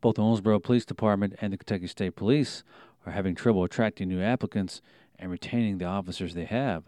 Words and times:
Both 0.00 0.14
the 0.14 0.22
Owensboro 0.22 0.62
Police 0.62 0.84
Department 0.84 1.34
and 1.40 1.52
the 1.52 1.56
Kentucky 1.56 1.88
State 1.88 2.14
Police 2.14 2.62
are 3.04 3.12
having 3.12 3.34
trouble 3.34 3.64
attracting 3.64 4.08
new 4.08 4.22
applicants 4.22 4.80
and 5.18 5.28
retaining 5.28 5.78
the 5.78 5.86
officers 5.86 6.34
they 6.34 6.44
have. 6.44 6.84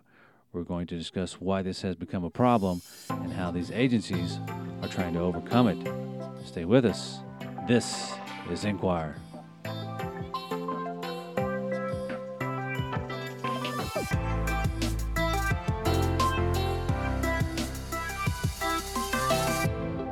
We're 0.53 0.63
going 0.63 0.87
to 0.89 0.97
discuss 0.97 1.35
why 1.35 1.63
this 1.63 1.83
has 1.83 1.97
become 1.97 2.23
a 2.23 2.31
problem 2.31 2.83
and 3.09 3.33
how 3.33 3.51
these 3.51 3.73
agencies 3.73 4.39
are 4.83 4.89
trying 4.89 5.15
to 5.15 5.21
overcome 5.21 5.67
it. 5.67 6.47
Stay 6.47 6.65
with 6.65 6.85
us. 6.85 7.19
This 7.67 8.13
is 8.49 8.65
Inquire. 8.65 9.17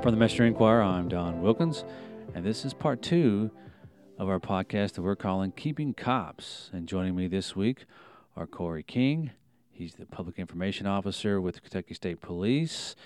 From 0.03 0.15
the 0.15 0.17
Messenger 0.17 0.47
Inquirer, 0.47 0.83
I'm 0.83 1.09
Don 1.09 1.43
Wilkins, 1.43 1.85
and 2.35 2.45
this 2.45 2.65
is 2.65 2.75
part 2.75 3.03
two 3.03 3.51
of 4.19 4.29
our 4.29 4.41
podcast 4.41 4.95
that 4.95 5.03
we're 5.03 5.17
calling 5.17 5.53
Keeping 5.53 5.95
Cops. 5.95 6.71
And 6.73 6.87
joining 6.87 7.15
me 7.15 7.29
this 7.29 7.55
week 7.55 7.85
are 8.37 8.47
Corey 8.47 8.83
King. 8.83 9.31
He's 9.71 9.95
the 9.95 10.07
Public 10.07 10.39
Information 10.39 10.87
Officer 10.87 11.41
with 11.41 11.57
the 11.57 11.61
Kentucky 11.61 11.95
State 11.95 12.21
Police, 12.21 12.97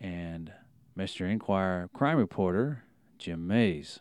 and 0.00 0.52
Messenger 0.94 1.26
Inquirer 1.26 1.88
crime 1.94 2.18
reporter 2.18 2.84
Jim 3.18 3.48
Mayse. 3.48 4.00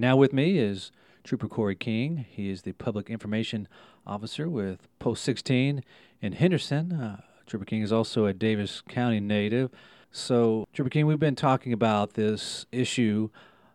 Now 0.00 0.16
with 0.16 0.32
me 0.32 0.56
is 0.56 0.92
Trooper 1.24 1.46
Corey 1.46 1.76
King. 1.76 2.24
He 2.30 2.48
is 2.48 2.62
the 2.62 2.72
Public 2.72 3.10
Information 3.10 3.68
Officer 4.06 4.48
with 4.48 4.88
Post 4.98 5.22
16 5.24 5.84
in 6.22 6.32
Henderson. 6.32 6.90
Uh, 6.90 7.20
Trooper 7.44 7.66
King 7.66 7.82
is 7.82 7.92
also 7.92 8.24
a 8.24 8.32
Daviess 8.32 8.82
County 8.88 9.20
native. 9.20 9.70
So, 10.10 10.66
Trooper 10.72 10.88
King, 10.88 11.04
we've 11.04 11.20
been 11.20 11.36
talking 11.36 11.74
about 11.74 12.14
this 12.14 12.64
issue 12.72 13.28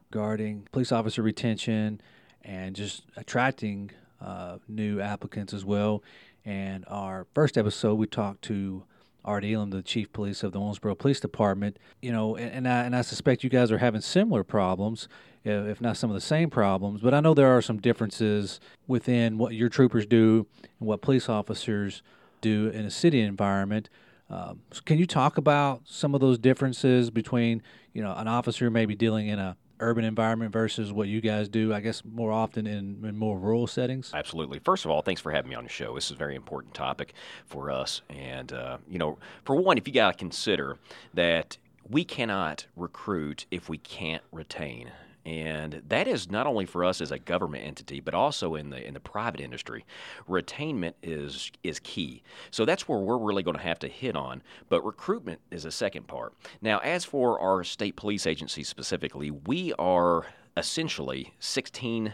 regarding 0.09 0.67
police 0.71 0.91
officer 0.91 1.21
retention 1.21 2.01
and 2.41 2.75
just 2.75 3.03
attracting 3.15 3.91
uh, 4.19 4.57
new 4.67 4.99
applicants 4.99 5.53
as 5.53 5.63
well. 5.63 6.01
And 6.43 6.85
our 6.87 7.27
first 7.35 7.55
episode, 7.55 7.99
we 7.99 8.07
talked 8.07 8.41
to 8.45 8.83
Art 9.25 9.43
Ealum, 9.43 9.71
the 9.71 9.81
chief 9.81 10.13
police 10.13 10.43
of 10.43 10.51
the 10.51 10.59
Owensboro 10.59 10.97
Police 10.97 11.19
Department. 11.19 11.77
You 12.01 12.11
know, 12.11 12.35
and, 12.35 12.51
and 12.51 12.67
I 12.67 12.83
and 12.83 12.95
I 12.95 13.01
suspect 13.01 13.43
you 13.43 13.49
guys 13.49 13.71
are 13.71 13.79
having 13.79 14.01
similar 14.01 14.43
problems, 14.43 15.07
if 15.43 15.81
not 15.81 15.97
some 15.97 16.09
of 16.09 16.13
the 16.13 16.21
same 16.21 16.49
problems. 16.49 17.01
But 17.01 17.13
I 17.13 17.19
know 17.19 17.33
there 17.33 17.55
are 17.55 17.61
some 17.61 17.77
differences 17.77 18.59
within 18.87 19.37
what 19.37 19.53
your 19.53 19.69
troopers 19.69 20.05
do 20.05 20.47
and 20.79 20.87
what 20.87 21.01
police 21.01 21.27
officers 21.27 22.01
do 22.41 22.69
in 22.69 22.85
a 22.85 22.91
city 22.91 23.21
environment. 23.21 23.89
Um, 24.29 24.61
so 24.71 24.81
can 24.85 24.97
you 24.97 25.05
talk 25.05 25.37
about 25.37 25.81
some 25.85 26.15
of 26.15 26.21
those 26.21 26.37
differences 26.37 27.09
between 27.09 27.61
you 27.93 28.01
know 28.01 28.13
an 28.15 28.27
officer 28.27 28.69
maybe 28.69 28.95
dealing 28.95 29.27
in 29.27 29.39
a 29.39 29.57
urban 29.79 30.05
environment 30.05 30.51
versus 30.51 30.91
what 30.91 31.07
you 31.07 31.21
guys 31.21 31.49
do? 31.49 31.73
I 31.73 31.79
guess 31.79 32.03
more 32.05 32.31
often 32.31 32.67
in, 32.67 33.03
in 33.03 33.17
more 33.17 33.37
rural 33.37 33.67
settings. 33.67 34.11
Absolutely. 34.13 34.59
First 34.59 34.85
of 34.85 34.91
all, 34.91 35.01
thanks 35.01 35.21
for 35.21 35.31
having 35.31 35.49
me 35.49 35.55
on 35.55 35.63
the 35.63 35.69
show. 35.69 35.95
This 35.95 36.05
is 36.05 36.11
a 36.11 36.15
very 36.15 36.35
important 36.35 36.73
topic 36.73 37.13
for 37.45 37.69
us. 37.69 38.01
And, 38.09 38.51
uh, 38.53 38.77
you 38.89 38.99
know, 38.99 39.17
for 39.43 39.55
one, 39.55 39.77
if 39.77 39.87
you 39.87 39.93
got 39.93 40.11
to 40.11 40.17
consider 40.17 40.77
that 41.13 41.57
we 41.89 42.03
cannot 42.03 42.65
recruit 42.75 43.45
if 43.51 43.69
we 43.69 43.77
can't 43.77 44.23
retain. 44.31 44.91
And 45.25 45.81
that 45.87 46.07
is 46.07 46.29
not 46.29 46.45
only 46.45 46.65
for 46.65 46.85
us 46.85 47.01
as 47.01 47.11
a 47.11 47.17
government 47.17 47.65
entity, 47.65 47.99
but 47.99 48.13
also 48.13 48.55
in 48.55 48.69
the 48.69 48.85
in 48.85 48.93
the 48.93 48.99
private 48.99 49.41
industry. 49.41 49.85
Retainment 50.29 50.93
is 51.01 51.51
is 51.63 51.79
key. 51.79 52.21
So 52.51 52.63
that's 52.63 52.87
where 52.87 52.99
we're 52.99 53.17
really 53.17 53.41
going 53.41 53.57
to 53.57 53.63
have 53.63 53.79
to 53.79 53.87
hit 53.87 54.15
on. 54.15 54.43
But 54.69 54.85
recruitment 54.85 55.41
is 55.49 55.65
a 55.65 55.71
second 55.71 56.07
part. 56.07 56.33
Now, 56.61 56.77
as 56.79 57.05
for 57.05 57.39
our 57.39 57.63
state 57.63 57.95
police 57.95 58.27
agency 58.27 58.63
specifically, 58.63 59.31
we 59.31 59.73
are 59.79 60.27
essentially 60.55 61.33
16 61.39 62.13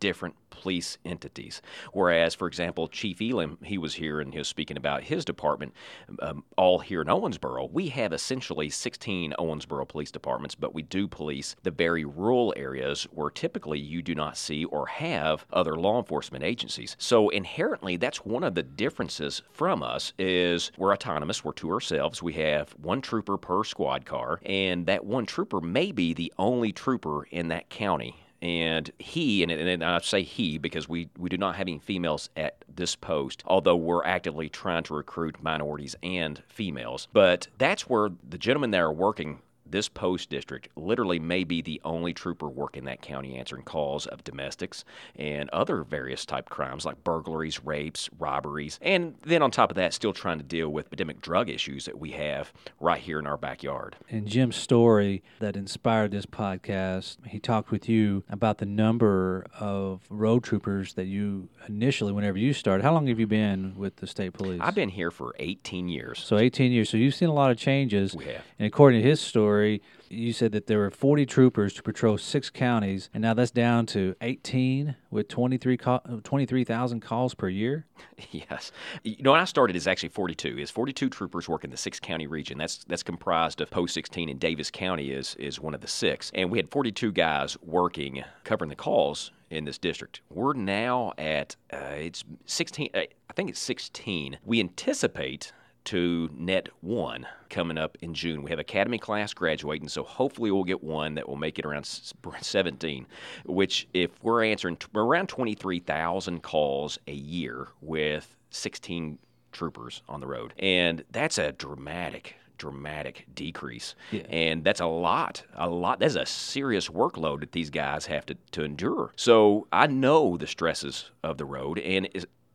different 0.00 0.34
police 0.50 0.98
entities. 1.04 1.62
Whereas, 1.92 2.34
for 2.34 2.46
example, 2.46 2.88
Chief 2.88 3.18
Ealum, 3.18 3.64
he 3.64 3.78
was 3.78 3.94
here 3.94 4.20
and 4.20 4.32
he 4.32 4.38
was 4.38 4.48
speaking 4.48 4.76
about 4.76 5.04
his 5.04 5.24
department, 5.24 5.72
um, 6.20 6.44
all 6.56 6.80
here 6.80 7.00
in 7.00 7.06
Owensboro. 7.06 7.70
We 7.70 7.88
have 7.88 8.12
essentially 8.12 8.68
16 8.68 9.34
Owensboro 9.38 9.88
police 9.88 10.10
departments, 10.10 10.54
but 10.54 10.74
we 10.74 10.82
do 10.82 11.08
police 11.08 11.56
the 11.62 11.70
very 11.70 12.04
rural 12.04 12.52
areas 12.56 13.04
where 13.12 13.30
typically 13.30 13.78
you 13.78 14.02
do 14.02 14.14
not 14.14 14.36
see 14.36 14.64
or 14.66 14.86
have 14.86 15.46
other 15.52 15.76
law 15.76 15.98
enforcement 15.98 16.44
agencies. 16.44 16.96
So 16.98 17.28
inherently, 17.28 17.96
that's 17.96 18.24
one 18.24 18.44
of 18.44 18.54
the 18.54 18.62
differences 18.62 19.42
from 19.52 19.82
us 19.82 20.12
is 20.18 20.72
we're 20.76 20.92
autonomous. 20.92 21.44
We're 21.44 21.52
to 21.52 21.70
ourselves. 21.70 22.22
We 22.22 22.34
have 22.34 22.70
one 22.80 23.00
trooper 23.00 23.36
per 23.36 23.64
squad 23.64 24.04
car, 24.04 24.40
and 24.44 24.86
that 24.86 25.04
one 25.04 25.26
trooper 25.26 25.60
may 25.60 25.92
be 25.92 26.12
the 26.14 26.32
only 26.38 26.72
trooper 26.72 27.24
in 27.24 27.48
that 27.48 27.70
county 27.70 28.16
and 28.42 28.90
he 28.98 29.42
and, 29.42 29.52
and 29.52 29.84
I 29.84 29.98
say 30.00 30.22
he 30.22 30.58
because 30.58 30.88
we, 30.88 31.08
we 31.18 31.28
do 31.28 31.36
not 31.36 31.56
have 31.56 31.68
any 31.68 31.78
females 31.78 32.30
at 32.36 32.64
this 32.74 32.96
post, 32.96 33.42
although 33.46 33.76
we're 33.76 34.04
actively 34.04 34.48
trying 34.48 34.82
to 34.84 34.94
recruit 34.94 35.42
minorities 35.42 35.94
and 36.02 36.42
females. 36.48 37.08
But 37.12 37.48
that's 37.58 37.88
where 37.88 38.10
the 38.28 38.38
gentlemen 38.38 38.70
that 38.70 38.80
are 38.80 38.92
working 38.92 39.40
this 39.70 39.88
post 39.88 40.30
district 40.30 40.68
literally 40.76 41.18
may 41.18 41.44
be 41.44 41.62
the 41.62 41.80
only 41.84 42.12
trooper 42.12 42.48
working 42.48 42.84
that 42.84 43.02
county 43.02 43.36
answering 43.36 43.62
calls 43.62 44.06
of 44.06 44.24
domestics 44.24 44.84
and 45.16 45.48
other 45.50 45.82
various 45.82 46.24
type 46.24 46.48
crimes 46.48 46.84
like 46.84 47.02
burglaries, 47.04 47.64
rapes, 47.64 48.08
robberies, 48.18 48.78
and 48.82 49.14
then 49.22 49.42
on 49.42 49.50
top 49.50 49.70
of 49.70 49.76
that, 49.76 49.94
still 49.94 50.12
trying 50.12 50.38
to 50.38 50.44
deal 50.44 50.68
with 50.68 50.86
epidemic 50.86 51.20
drug 51.20 51.48
issues 51.48 51.84
that 51.84 51.98
we 51.98 52.10
have 52.12 52.52
right 52.80 53.00
here 53.00 53.18
in 53.18 53.26
our 53.26 53.36
backyard. 53.36 53.96
And 54.08 54.26
Jim's 54.26 54.56
story 54.56 55.22
that 55.38 55.56
inspired 55.56 56.10
this 56.10 56.26
podcast, 56.26 57.16
he 57.26 57.38
talked 57.38 57.70
with 57.70 57.88
you 57.88 58.24
about 58.28 58.58
the 58.58 58.66
number 58.66 59.46
of 59.58 60.02
road 60.10 60.44
troopers 60.44 60.94
that 60.94 61.06
you 61.06 61.48
initially, 61.68 62.12
whenever 62.12 62.38
you 62.38 62.52
started. 62.52 62.82
How 62.82 62.92
long 62.92 63.06
have 63.06 63.20
you 63.20 63.26
been 63.26 63.74
with 63.76 63.96
the 63.96 64.06
state 64.06 64.32
police? 64.32 64.60
I've 64.62 64.74
been 64.74 64.88
here 64.88 65.10
for 65.10 65.34
18 65.38 65.88
years. 65.88 66.18
So 66.18 66.38
18 66.38 66.72
years. 66.72 66.88
So 66.88 66.96
you've 66.96 67.14
seen 67.14 67.28
a 67.28 67.34
lot 67.34 67.50
of 67.50 67.56
changes. 67.56 68.14
We 68.14 68.24
have. 68.26 68.42
And 68.58 68.66
according 68.66 69.02
to 69.02 69.08
his 69.08 69.20
story, 69.20 69.59
you 69.64 70.32
said 70.32 70.52
that 70.52 70.66
there 70.66 70.78
were 70.78 70.90
40 70.90 71.26
troopers 71.26 71.72
to 71.74 71.82
patrol 71.82 72.18
six 72.18 72.50
counties, 72.50 73.10
and 73.14 73.22
now 73.22 73.34
that's 73.34 73.50
down 73.50 73.86
to 73.86 74.14
18 74.20 74.96
with 75.10 75.28
23 75.28 75.76
23,000 76.22 77.00
calls 77.00 77.34
per 77.34 77.48
year. 77.48 77.86
Yes, 78.32 78.70
you 79.02 79.22
know 79.22 79.32
when 79.32 79.40
I 79.40 79.44
started, 79.44 79.76
it's 79.76 79.86
actually 79.86 80.10
42. 80.10 80.58
Is 80.58 80.70
42 80.70 81.08
troopers 81.08 81.48
work 81.48 81.64
in 81.64 81.70
the 81.70 81.76
six 81.76 81.98
county 81.98 82.26
region. 82.26 82.58
That's 82.58 82.84
that's 82.84 83.02
comprised 83.02 83.60
of 83.60 83.70
Post 83.70 83.94
16 83.94 84.28
and 84.28 84.38
Daviess 84.38 84.70
County 84.70 85.10
is 85.10 85.34
is 85.36 85.58
one 85.58 85.74
of 85.74 85.80
the 85.80 85.88
six, 85.88 86.30
and 86.34 86.50
we 86.50 86.58
had 86.58 86.70
42 86.70 87.12
guys 87.12 87.56
working 87.62 88.22
covering 88.44 88.68
the 88.68 88.76
calls 88.76 89.32
in 89.50 89.64
this 89.64 89.78
district. 89.78 90.20
We're 90.30 90.52
now 90.52 91.12
at 91.18 91.56
uh, 91.72 91.94
it's 91.96 92.24
16. 92.46 92.90
Uh, 92.94 92.98
I 92.98 93.32
think 93.34 93.50
it's 93.50 93.60
16. 93.60 94.38
We 94.44 94.60
anticipate 94.60 95.52
to 95.90 96.30
net 96.32 96.68
one 96.82 97.26
coming 97.48 97.76
up 97.76 97.98
in 98.00 98.14
June. 98.14 98.44
We 98.44 98.50
have 98.50 98.60
Academy 98.60 98.96
class 98.96 99.34
graduating, 99.34 99.88
so 99.88 100.04
hopefully 100.04 100.52
we'll 100.52 100.62
get 100.62 100.84
one 100.84 101.16
that 101.16 101.28
will 101.28 101.34
make 101.34 101.58
it 101.58 101.66
around 101.66 101.84
17, 102.40 103.06
which, 103.44 103.88
if 103.92 104.10
we're 104.22 104.44
answering 104.44 104.76
t- 104.76 104.86
around 104.94 105.28
23,000 105.28 106.44
calls 106.44 106.96
a 107.08 107.12
year 107.12 107.66
with 107.80 108.36
16 108.50 109.18
troopers 109.50 110.02
on 110.08 110.20
the 110.20 110.28
road. 110.28 110.54
And 110.60 111.02
that's 111.10 111.38
a 111.38 111.50
dramatic 111.50 112.36
dramatic 112.56 113.24
decrease. 113.34 113.94
Yeah. 114.12 114.20
And 114.28 114.62
that's 114.62 114.80
a 114.80 114.86
lot, 114.86 115.42
a 115.54 115.66
lot. 115.66 115.98
That's 115.98 116.14
a 116.14 116.26
serious 116.26 116.88
workload 116.90 117.40
that 117.40 117.52
these 117.52 117.70
guys 117.70 118.04
have 118.04 118.26
to, 118.26 118.36
to 118.52 118.62
endure. 118.62 119.12
So 119.16 119.66
I 119.72 119.86
know 119.86 120.36
the 120.36 120.46
stresses 120.46 121.10
of 121.24 121.38
the 121.38 121.46
road, 121.46 121.78
and 121.78 122.06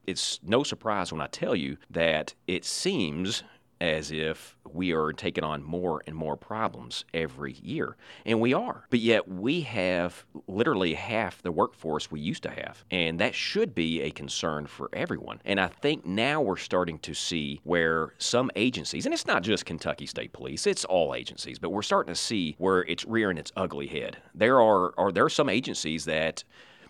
it's, 0.07 0.39
no 0.43 0.63
surprise 0.63 1.11
when 1.11 1.21
I 1.21 1.27
tell 1.27 1.55
you 1.55 1.77
that 1.89 2.33
it 2.47 2.65
seems 2.65 3.43
as 3.81 4.11
if 4.11 4.55
we 4.71 4.93
are 4.93 5.11
taking 5.11 5.43
on 5.43 5.63
more 5.63 6.01
and 6.07 6.15
more 6.15 6.37
problems 6.37 7.05
every 7.13 7.53
year. 7.53 7.95
And 8.25 8.39
we 8.39 8.53
are. 8.53 8.85
But 8.89 8.99
yet 8.99 9.27
we 9.27 9.61
have 9.61 10.25
literally 10.47 10.93
half 10.93 11.41
the 11.41 11.51
workforce 11.51 12.09
we 12.09 12.19
used 12.19 12.43
to 12.43 12.51
have. 12.51 12.83
And 12.89 13.19
that 13.19 13.35
should 13.35 13.75
be 13.75 14.01
a 14.01 14.11
concern 14.11 14.65
for 14.65 14.89
everyone. 14.93 15.41
And 15.45 15.59
I 15.59 15.67
think 15.67 16.05
now 16.05 16.41
we're 16.41 16.57
starting 16.57 16.99
to 16.99 17.13
see 17.13 17.59
where 17.63 18.13
some 18.17 18.49
agencies, 18.55 19.05
and 19.05 19.13
it's 19.13 19.27
not 19.27 19.43
just 19.43 19.65
Kentucky 19.65 20.05
State 20.05 20.33
Police, 20.33 20.67
it's 20.67 20.85
all 20.85 21.13
agencies, 21.13 21.59
but 21.59 21.69
we're 21.69 21.81
starting 21.81 22.13
to 22.13 22.19
see 22.19 22.55
where 22.57 22.83
it's 22.83 23.05
rearing 23.05 23.37
its 23.37 23.51
ugly 23.55 23.87
head. 23.87 24.17
There 24.33 24.61
are, 24.61 24.93
are 24.97 25.11
there 25.11 25.25
are 25.25 25.29
some 25.29 25.49
agencies 25.49 26.05
that 26.05 26.43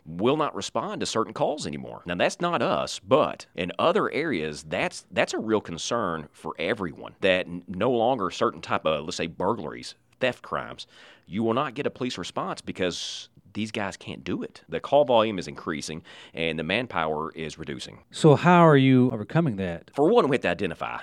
will 0.05 0.37
not 0.37 0.55
respond 0.55 0.99
to 0.99 1.05
certain 1.05 1.33
calls 1.33 1.65
anymore. 1.65 2.03
Now 2.05 2.15
that's 2.15 2.39
not 2.39 2.61
us, 2.61 2.99
but 2.99 3.45
in 3.55 3.71
other 3.79 4.11
areas 4.11 4.63
that's 4.63 5.05
that's 5.11 5.33
a 5.33 5.39
real 5.39 5.61
concern 5.61 6.27
for 6.31 6.53
everyone 6.59 7.15
that 7.21 7.47
no 7.67 7.91
longer 7.91 8.29
certain 8.29 8.61
type 8.61 8.85
of 8.85 9.05
let's 9.05 9.17
say 9.17 9.27
burglaries 9.27 9.95
theft 10.19 10.41
crimes, 10.41 10.87
you 11.27 11.43
will 11.43 11.53
not 11.53 11.73
get 11.73 11.85
a 11.85 11.89
police 11.89 12.17
response 12.17 12.61
because 12.61 13.29
these 13.53 13.71
guys 13.71 13.97
can't 13.97 14.23
do 14.23 14.43
it. 14.43 14.61
The 14.69 14.79
call 14.79 15.05
volume 15.05 15.39
is 15.39 15.47
increasing 15.47 16.03
and 16.33 16.59
the 16.59 16.63
manpower 16.63 17.31
is 17.31 17.57
reducing. 17.57 17.99
So, 18.11 18.35
how 18.35 18.67
are 18.67 18.77
you 18.77 19.09
overcoming 19.11 19.55
that? 19.57 19.91
For 19.93 20.09
one, 20.09 20.27
we 20.27 20.35
have 20.35 20.41
to 20.41 20.49
identify 20.49 20.99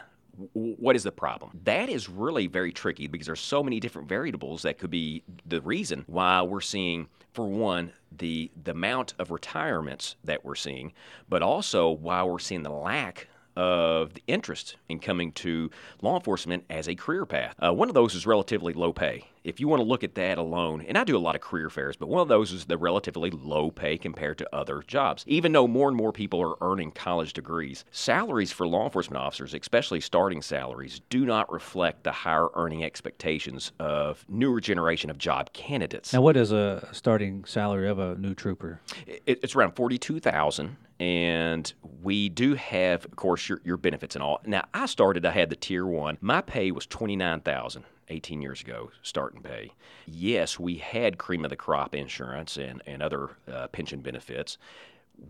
what 0.54 0.96
is 0.96 1.02
the 1.02 1.12
problem? 1.12 1.50
That 1.64 1.88
is 1.88 2.08
really 2.08 2.46
very 2.46 2.72
tricky 2.72 3.06
because 3.06 3.26
there's 3.26 3.40
so 3.40 3.62
many 3.62 3.80
different 3.80 4.08
variables 4.08 4.62
that 4.62 4.78
could 4.78 4.90
be 4.90 5.22
the 5.46 5.60
reason 5.60 6.04
why 6.06 6.42
we're 6.42 6.60
seeing, 6.60 7.08
for 7.32 7.46
one, 7.46 7.92
the 8.16 8.50
the 8.64 8.72
amount 8.72 9.14
of 9.18 9.30
retirements 9.30 10.16
that 10.24 10.44
we're 10.44 10.54
seeing, 10.54 10.92
but 11.28 11.42
also 11.42 11.90
why 11.90 12.22
we're 12.22 12.38
seeing 12.38 12.62
the 12.62 12.70
lack 12.70 13.28
of 13.56 14.14
the 14.14 14.22
interest 14.26 14.76
in 14.88 14.98
coming 14.98 15.32
to 15.32 15.70
law 16.00 16.16
enforcement 16.16 16.64
as 16.70 16.88
a 16.88 16.94
career 16.94 17.26
path. 17.26 17.54
Uh, 17.62 17.72
one 17.72 17.88
of 17.88 17.94
those 17.94 18.14
is 18.14 18.26
relatively 18.26 18.72
low 18.72 18.92
pay. 18.92 19.26
If 19.44 19.58
you 19.58 19.66
want 19.66 19.80
to 19.80 19.84
look 19.84 20.04
at 20.04 20.14
that 20.14 20.38
alone, 20.38 20.84
and 20.86 20.96
I 20.96 21.02
do 21.02 21.16
a 21.16 21.18
lot 21.18 21.34
of 21.34 21.40
career 21.40 21.68
fairs, 21.68 21.96
but 21.96 22.08
one 22.08 22.22
of 22.22 22.28
those 22.28 22.52
is 22.52 22.66
the 22.66 22.78
relatively 22.78 23.30
low 23.30 23.72
pay 23.72 23.98
compared 23.98 24.38
to 24.38 24.48
other 24.54 24.84
jobs. 24.86 25.24
Even 25.26 25.50
though 25.50 25.66
more 25.66 25.88
and 25.88 25.96
more 25.96 26.12
people 26.12 26.40
are 26.40 26.54
earning 26.60 26.92
college 26.92 27.32
degrees, 27.32 27.84
salaries 27.90 28.52
for 28.52 28.68
law 28.68 28.84
enforcement 28.84 29.20
officers, 29.20 29.52
especially 29.52 30.00
starting 30.00 30.42
salaries, 30.42 31.00
do 31.10 31.26
not 31.26 31.52
reflect 31.52 32.04
the 32.04 32.12
higher 32.12 32.48
earning 32.54 32.84
expectations 32.84 33.72
of 33.80 34.24
newer 34.28 34.60
generation 34.60 35.10
of 35.10 35.18
job 35.18 35.52
candidates. 35.52 36.12
Now, 36.12 36.22
what 36.22 36.36
is 36.36 36.52
a 36.52 36.88
starting 36.92 37.44
salary 37.44 37.88
of 37.88 37.98
a 37.98 38.14
new 38.14 38.34
trooper? 38.34 38.80
It, 39.08 39.40
it's 39.42 39.56
around 39.56 39.72
forty-two 39.72 40.20
thousand 40.20 40.76
and 41.02 41.72
we 42.00 42.28
do 42.28 42.54
have, 42.54 43.04
of 43.04 43.16
course, 43.16 43.48
your, 43.48 43.60
your 43.64 43.76
benefits 43.76 44.14
and 44.14 44.22
all. 44.22 44.40
Now, 44.46 44.66
I 44.72 44.86
started, 44.86 45.26
I 45.26 45.32
had 45.32 45.50
the 45.50 45.56
tier 45.56 45.84
one. 45.84 46.16
My 46.20 46.40
pay 46.40 46.70
was 46.70 46.86
twenty 46.86 47.16
nine 47.16 47.40
thousand. 47.40 47.84
18 48.08 48.42
years 48.42 48.60
ago, 48.60 48.90
starting 49.02 49.40
pay. 49.40 49.70
Yes, 50.06 50.58
we 50.58 50.74
had 50.74 51.16
cream 51.16 51.44
of 51.44 51.50
the 51.50 51.56
crop 51.56 51.94
insurance 51.94 52.58
and, 52.58 52.82
and 52.84 53.00
other 53.00 53.30
uh, 53.50 53.68
pension 53.68 54.00
benefits. 54.00 54.58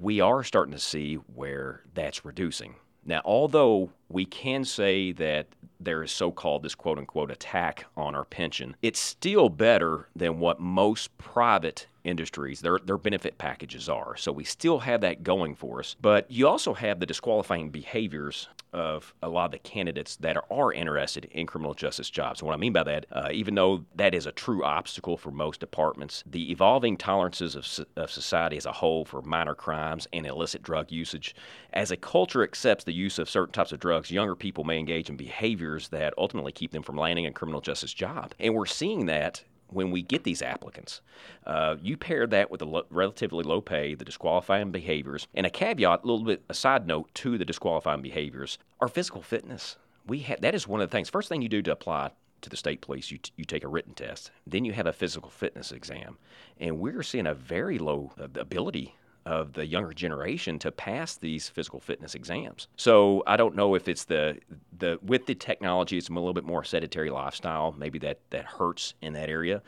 We 0.00 0.20
are 0.20 0.42
starting 0.42 0.72
to 0.72 0.80
see 0.80 1.14
where 1.14 1.82
that's 1.94 2.24
reducing. 2.24 2.74
Now, 3.04 3.20
although 3.24 3.92
we 4.12 4.24
can 4.24 4.64
say 4.64 5.12
that 5.12 5.46
there 5.80 6.02
is 6.02 6.12
so 6.12 6.30
called 6.30 6.62
this 6.62 6.74
quote 6.74 6.98
unquote 6.98 7.30
attack 7.30 7.86
on 7.96 8.14
our 8.14 8.24
pension, 8.24 8.76
it's 8.82 9.00
still 9.00 9.48
better 9.48 10.08
than 10.14 10.38
what 10.38 10.60
most 10.60 11.16
private 11.18 11.86
industries, 12.04 12.60
their, 12.60 12.78
their 12.78 12.98
benefit 12.98 13.38
packages 13.38 13.88
are. 13.88 14.16
So 14.16 14.32
we 14.32 14.44
still 14.44 14.80
have 14.80 15.00
that 15.02 15.22
going 15.22 15.54
for 15.54 15.80
us. 15.80 15.96
But 16.00 16.30
you 16.30 16.48
also 16.48 16.74
have 16.74 17.00
the 17.00 17.06
disqualifying 17.06 17.70
behaviors 17.70 18.48
of 18.72 19.12
a 19.22 19.28
lot 19.28 19.46
of 19.46 19.50
the 19.52 19.58
candidates 19.58 20.16
that 20.16 20.36
are, 20.50 20.72
interested 20.72 21.26
in 21.32 21.46
criminal 21.46 21.74
justice 21.74 22.08
jobs. 22.08 22.40
And 22.40 22.46
what 22.46 22.54
I 22.54 22.56
mean 22.56 22.72
by 22.72 22.82
that, 22.84 23.06
uh, 23.12 23.28
even 23.30 23.54
though 23.54 23.84
that 23.94 24.14
is 24.14 24.26
a 24.26 24.32
true 24.32 24.64
obstacle 24.64 25.18
for 25.18 25.30
most 25.30 25.60
departments, 25.60 26.24
the 26.26 26.50
evolving 26.50 26.96
tolerances 26.96 27.54
of, 27.54 27.86
of 27.96 28.10
society 28.10 28.56
as 28.56 28.64
a 28.64 28.72
whole 28.72 29.04
for 29.04 29.20
minor 29.22 29.54
crimes 29.54 30.08
and 30.12 30.26
illicit 30.26 30.62
drug 30.62 30.90
usage, 30.90 31.34
as 31.74 31.90
a 31.90 31.96
culture 31.96 32.42
accepts 32.42 32.84
the 32.84 32.92
use 32.92 33.18
of 33.18 33.28
certain 33.28 33.52
types 33.52 33.72
of 33.72 33.80
drugs, 33.80 34.01
younger 34.10 34.34
people 34.34 34.64
may 34.64 34.78
engage 34.78 35.08
in 35.08 35.16
behaviors 35.16 35.88
that 35.88 36.14
ultimately 36.18 36.52
keep 36.52 36.72
them 36.72 36.82
from 36.82 36.96
landing 36.96 37.26
a 37.26 37.32
criminal 37.32 37.60
justice 37.60 37.94
job. 37.94 38.34
And 38.38 38.54
we're 38.54 38.66
seeing 38.66 39.06
that 39.06 39.44
when 39.72 39.90
we 39.90 40.02
get 40.02 40.24
these 40.24 40.42
applicants. 40.42 41.00
Uh, 41.46 41.76
you 41.80 41.96
pair 41.96 42.26
that 42.26 42.50
with 42.50 42.60
the 42.60 42.66
lo- 42.66 42.86
relatively 42.90 43.42
low 43.42 43.60
pay, 43.60 43.94
the 43.94 44.04
disqualifying 44.04 44.70
behaviors, 44.70 45.26
and 45.34 45.46
a 45.46 45.50
caveat, 45.50 46.04
a 46.04 46.06
little 46.06 46.24
bit 46.24 46.44
a 46.48 46.54
side 46.54 46.86
note 46.86 47.12
to 47.14 47.38
the 47.38 47.44
disqualifying 47.44 48.02
behaviors, 48.02 48.58
our 48.80 48.88
physical 48.88 49.22
fitness. 49.22 49.76
We 50.06 50.20
ha- 50.20 50.36
that 50.40 50.54
is 50.54 50.68
one 50.68 50.80
of 50.80 50.90
the 50.90 50.92
things. 50.92 51.08
First 51.08 51.28
thing 51.28 51.42
you 51.42 51.48
do 51.48 51.62
to 51.62 51.72
apply 51.72 52.10
to 52.42 52.50
the 52.50 52.56
state 52.56 52.80
police, 52.80 53.10
you, 53.10 53.18
t- 53.18 53.32
you 53.36 53.44
take 53.44 53.64
a 53.64 53.68
written 53.68 53.94
test, 53.94 54.30
then 54.46 54.64
you 54.64 54.72
have 54.72 54.86
a 54.86 54.92
physical 54.92 55.30
fitness 55.30 55.72
exam, 55.72 56.18
and 56.58 56.78
we're 56.78 57.02
seeing 57.02 57.26
a 57.26 57.34
very 57.34 57.78
low 57.78 58.12
uh, 58.20 58.24
ability 58.38 58.96
of 59.24 59.52
the 59.52 59.66
younger 59.66 59.92
generation 59.92 60.58
to 60.60 60.72
pass 60.72 61.16
these 61.16 61.48
physical 61.48 61.80
fitness 61.80 62.14
exams. 62.14 62.68
So 62.76 63.22
I 63.26 63.36
don't 63.36 63.54
know 63.54 63.74
if 63.74 63.88
it's 63.88 64.04
the 64.04 64.38
the 64.78 64.98
with 65.02 65.26
the 65.26 65.34
technology, 65.34 65.98
it's 65.98 66.08
a 66.08 66.12
little 66.12 66.32
bit 66.32 66.44
more 66.44 66.64
sedentary 66.64 67.10
lifestyle. 67.10 67.74
Maybe 67.76 67.98
that 68.00 68.18
that 68.30 68.44
hurts 68.44 68.94
in 69.00 69.12
that 69.14 69.28
area, 69.28 69.62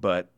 but 0.00 0.28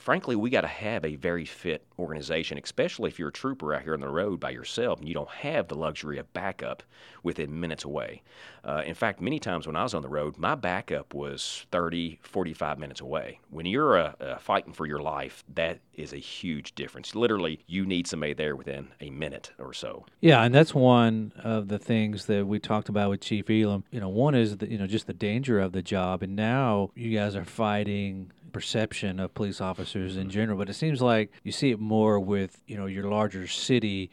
frankly, 0.00 0.34
we 0.34 0.50
got 0.50 0.62
to 0.62 0.66
have 0.66 1.04
a 1.04 1.16
very 1.16 1.44
fit 1.44 1.84
organization, 1.98 2.58
especially 2.62 3.08
if 3.08 3.18
you're 3.18 3.28
a 3.28 3.32
trooper 3.32 3.74
out 3.74 3.82
here 3.82 3.94
on 3.94 4.00
the 4.00 4.08
road 4.08 4.40
by 4.40 4.50
yourself 4.50 4.98
and 4.98 5.08
you 5.08 5.14
don't 5.14 5.28
have 5.28 5.68
the 5.68 5.74
luxury 5.74 6.18
of 6.18 6.32
backup 6.32 6.82
within 7.22 7.60
minutes 7.60 7.84
away. 7.84 8.22
Uh, 8.64 8.82
in 8.84 8.94
fact, 8.94 9.20
many 9.20 9.38
times 9.38 9.66
when 9.66 9.76
I 9.76 9.82
was 9.82 9.94
on 9.94 10.02
the 10.02 10.08
road, 10.08 10.38
my 10.38 10.54
backup 10.54 11.14
was 11.14 11.66
30, 11.70 12.18
45 12.22 12.78
minutes 12.78 13.00
away. 13.00 13.40
When 13.50 13.66
you're 13.66 13.98
uh, 13.98 14.12
uh, 14.20 14.38
fighting 14.38 14.72
for 14.72 14.86
your 14.86 15.00
life, 15.00 15.44
that 15.54 15.80
is 15.94 16.12
a 16.12 16.18
huge 16.18 16.74
difference. 16.74 17.14
Literally, 17.14 17.60
you 17.66 17.84
need 17.84 18.06
somebody 18.06 18.32
there 18.32 18.56
within 18.56 18.88
a 19.00 19.10
minute 19.10 19.52
or 19.58 19.72
so. 19.72 20.06
Yeah, 20.20 20.42
and 20.42 20.54
that's 20.54 20.74
one 20.74 21.32
of 21.42 21.68
the 21.68 21.78
things 21.78 22.26
that 22.26 22.46
we 22.46 22.58
talked 22.58 22.88
about 22.88 23.10
with 23.10 23.20
Chief 23.20 23.46
Ealum. 23.46 23.82
You 23.90 24.00
know, 24.00 24.08
one 24.08 24.34
is 24.34 24.56
the, 24.58 24.70
you 24.70 24.78
know 24.78 24.86
just 24.86 25.06
the 25.06 25.12
danger 25.12 25.60
of 25.60 25.72
the 25.72 25.82
job, 25.82 26.22
and 26.22 26.34
now 26.34 26.90
you 26.94 27.16
guys 27.16 27.36
are 27.36 27.44
fighting 27.44 28.32
perception 28.50 29.20
of 29.20 29.34
police 29.34 29.60
officers 29.60 30.16
in 30.16 30.30
general, 30.30 30.58
but 30.58 30.68
it 30.68 30.74
seems 30.74 31.00
like 31.00 31.30
you 31.42 31.52
see 31.52 31.70
it 31.70 31.80
more 31.80 32.20
with 32.20 32.60
you 32.66 32.76
know 32.76 32.86
your 32.86 33.04
larger 33.04 33.46
city 33.46 34.10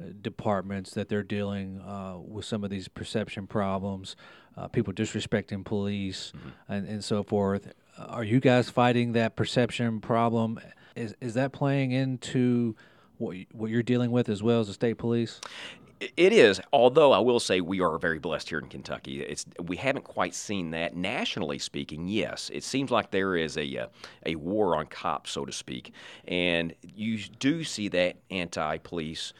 uh, 0.00 0.06
departments 0.20 0.92
that 0.92 1.08
they're 1.08 1.22
dealing 1.22 1.80
uh, 1.80 2.18
with 2.18 2.44
some 2.44 2.64
of 2.64 2.70
these 2.70 2.88
perception 2.88 3.46
problems, 3.46 4.16
uh, 4.56 4.68
people 4.68 4.92
disrespecting 4.92 5.64
police, 5.64 6.32
mm-hmm. 6.36 6.72
and, 6.72 6.88
and 6.88 7.04
so 7.04 7.22
forth. 7.22 7.72
Are 7.98 8.24
you 8.24 8.40
guys 8.40 8.68
fighting 8.68 9.12
that 9.12 9.36
perception 9.36 10.00
problem? 10.00 10.58
Is 10.94 11.14
is 11.20 11.34
that 11.34 11.52
playing 11.52 11.92
into 11.92 12.76
what 13.18 13.36
what 13.52 13.70
you're 13.70 13.82
dealing 13.82 14.10
with 14.10 14.28
as 14.28 14.42
well 14.42 14.60
as 14.60 14.66
the 14.66 14.74
state 14.74 14.98
police? 14.98 15.40
It 15.98 16.32
is, 16.32 16.60
although 16.74 17.12
I 17.12 17.20
will 17.20 17.40
say 17.40 17.62
we 17.62 17.80
are 17.80 17.96
very 17.98 18.18
blessed 18.18 18.50
here 18.50 18.58
in 18.58 18.68
Kentucky. 18.68 19.22
It's 19.22 19.46
we 19.62 19.76
haven't 19.76 20.04
quite 20.04 20.34
seen 20.34 20.70
that 20.72 20.94
nationally 20.94 21.58
speaking. 21.58 22.06
Yes, 22.06 22.50
it 22.52 22.64
seems 22.64 22.90
like 22.90 23.10
there 23.10 23.34
is 23.34 23.56
a 23.56 23.78
uh, 23.78 23.86
a 24.26 24.34
war 24.34 24.76
on 24.76 24.86
cops, 24.86 25.30
so 25.30 25.46
to 25.46 25.52
speak, 25.52 25.92
and 26.28 26.74
you 26.82 27.18
do 27.38 27.64
see 27.64 27.88
that 27.88 28.16
anti-police 28.30 29.32